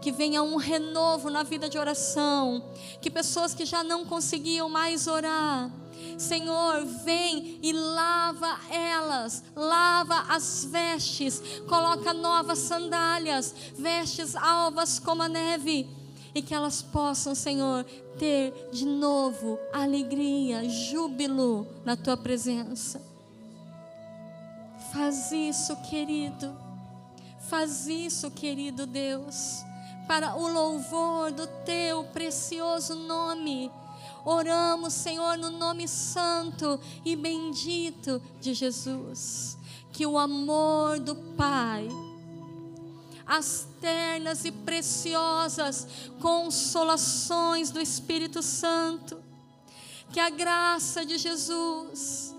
Que 0.00 0.12
venha 0.12 0.42
um 0.42 0.56
renovo 0.56 1.30
na 1.30 1.42
vida 1.42 1.68
de 1.68 1.78
oração. 1.78 2.62
Que 3.00 3.10
pessoas 3.10 3.54
que 3.54 3.64
já 3.64 3.82
não 3.82 4.04
conseguiam 4.04 4.68
mais 4.68 5.06
orar, 5.06 5.70
Senhor, 6.18 6.84
vem 7.04 7.58
e 7.62 7.72
lava 7.72 8.58
elas, 8.70 9.42
lava 9.54 10.20
as 10.28 10.64
vestes, 10.64 11.42
coloca 11.68 12.12
novas 12.12 12.58
sandálias, 12.58 13.54
vestes 13.76 14.34
alvas 14.36 14.98
como 14.98 15.22
a 15.22 15.28
neve, 15.28 15.88
e 16.34 16.42
que 16.42 16.54
elas 16.54 16.82
possam, 16.82 17.34
Senhor, 17.34 17.84
ter 18.18 18.70
de 18.72 18.84
novo 18.84 19.58
alegria, 19.72 20.68
júbilo 20.68 21.66
na 21.84 21.96
tua 21.96 22.16
presença. 22.16 23.00
Faz 24.92 25.32
isso, 25.32 25.76
querido. 25.88 26.56
Faz 27.48 27.86
isso, 27.86 28.30
querido 28.30 28.86
Deus, 28.86 29.64
para 30.08 30.34
o 30.34 30.48
louvor 30.48 31.30
do 31.30 31.46
teu 31.64 32.04
precioso 32.04 32.94
nome. 32.94 33.70
Oramos, 34.24 34.94
Senhor, 34.94 35.36
no 35.36 35.50
nome 35.50 35.86
santo 35.86 36.80
e 37.04 37.14
bendito 37.14 38.22
de 38.40 38.54
Jesus. 38.54 39.58
Que 39.92 40.06
o 40.06 40.18
amor 40.18 40.98
do 40.98 41.14
Pai, 41.14 41.88
as 43.26 43.68
ternas 43.80 44.44
e 44.44 44.50
preciosas 44.50 45.86
consolações 46.20 47.70
do 47.70 47.80
Espírito 47.80 48.42
Santo, 48.42 49.22
que 50.10 50.18
a 50.18 50.30
graça 50.30 51.04
de 51.04 51.18
Jesus, 51.18 52.34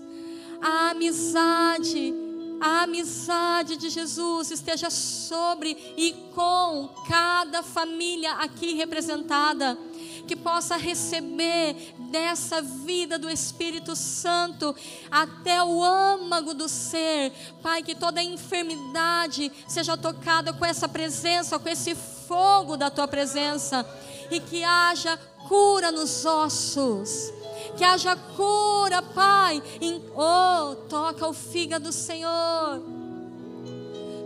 a 0.60 0.90
amizade, 0.90 2.14
a 2.60 2.82
amizade 2.82 3.76
de 3.76 3.90
Jesus 3.90 4.50
esteja 4.50 4.90
sobre 4.90 5.76
e 5.96 6.12
com 6.34 6.88
cada 7.08 7.62
família 7.62 8.32
aqui 8.32 8.74
representada, 8.74 9.78
que 10.26 10.36
possa 10.36 10.76
receber 10.76 11.94
dessa 12.10 12.60
vida 12.60 13.18
do 13.18 13.30
Espírito 13.30 13.94
Santo 13.94 14.74
até 15.10 15.62
o 15.62 15.82
âmago 15.82 16.52
do 16.52 16.68
ser, 16.68 17.32
Pai, 17.62 17.82
que 17.82 17.94
toda 17.94 18.22
enfermidade 18.22 19.50
seja 19.66 19.96
tocada 19.96 20.52
com 20.52 20.64
essa 20.64 20.88
presença, 20.88 21.58
com 21.58 21.68
esse 21.68 21.94
fogo 21.94 22.76
da 22.76 22.90
tua 22.90 23.06
presença, 23.06 23.86
e 24.30 24.40
que 24.40 24.64
haja 24.64 25.16
cura 25.48 25.92
nos 25.92 26.24
ossos 26.26 27.32
que 27.76 27.84
haja 27.84 28.16
cura, 28.16 29.02
Pai. 29.02 29.62
Em, 29.80 30.02
oh, 30.14 30.74
toca 30.88 31.28
o 31.28 31.32
fígado, 31.32 31.92
Senhor. 31.92 32.82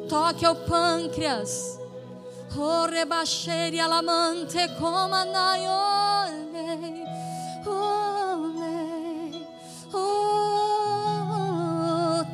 Toque 0.08 0.46
o 0.46 0.54
pâncreas. 0.54 1.79
Oh, 2.56 2.86
rebaixere 2.86 3.78
alamante 3.80 4.68
como 4.78 5.14
anaiole. 5.14 7.04
Ole. 7.64 9.46
Oh, 9.94 10.30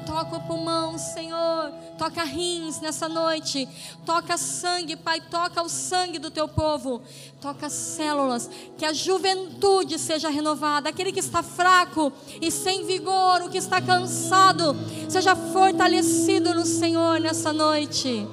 toca 0.07 0.37
o 0.37 0.41
pulmão, 0.47 0.99
Senhor. 0.99 1.71
Toca 1.99 2.25
rins 2.25 2.81
nessa 2.81 3.09
noite. 3.09 3.69
Toca 4.07 4.39
sangue, 4.39 4.97
Pai. 4.97 5.21
Toca 5.21 5.63
o 5.63 5.69
sangue 5.69 6.19
do 6.19 6.31
teu 6.31 6.49
povo. 6.49 7.03
Toca 7.41 7.69
células. 7.69 8.49
Que 8.79 8.87
a 8.87 8.93
juventude 8.95 9.99
seja 9.99 10.31
renovada. 10.31 10.89
Aquele 10.89 11.13
que 11.13 11.21
está 11.21 11.43
fraco 11.43 12.13
e 12.41 12.51
sem 12.51 12.87
vigor, 12.87 13.43
o 13.43 13.51
que 13.51 13.59
está 13.59 13.83
cansado, 13.83 14.75
seja 15.09 15.37
fortalecido 15.37 16.55
no 16.55 16.65
Senhor 16.65 17.21
nessa 17.21 17.53
noite. 17.53 18.27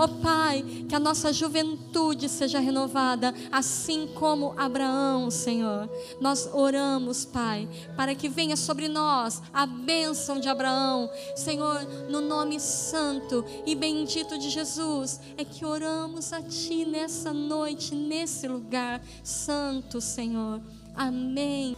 Ó 0.00 0.08
Pai, 0.08 0.64
que 0.88 0.94
a 0.94 0.98
nossa 0.98 1.30
juventude 1.30 2.26
seja 2.26 2.58
renovada, 2.58 3.34
assim 3.52 4.08
como 4.14 4.54
Abraão, 4.56 5.30
Senhor. 5.30 5.90
Nós 6.18 6.48
oramos, 6.54 7.26
Pai, 7.26 7.68
para 7.94 8.14
que 8.14 8.26
venha 8.26 8.56
sobre 8.56 8.88
nós 8.88 9.42
a 9.52 9.66
bênção 9.66 10.40
de 10.40 10.48
Abraão. 10.48 11.10
Senhor, 11.36 11.82
no 12.08 12.22
nome 12.22 12.58
santo 12.58 13.44
e 13.66 13.74
bendito 13.74 14.38
de 14.38 14.48
Jesus, 14.48 15.20
é 15.36 15.44
que 15.44 15.66
oramos 15.66 16.32
a 16.32 16.40
Ti 16.40 16.86
nessa 16.86 17.34
noite, 17.34 17.94
nesse 17.94 18.48
lugar 18.48 19.02
santo, 19.22 20.00
Senhor. 20.00 20.62
Amém. 20.96 21.76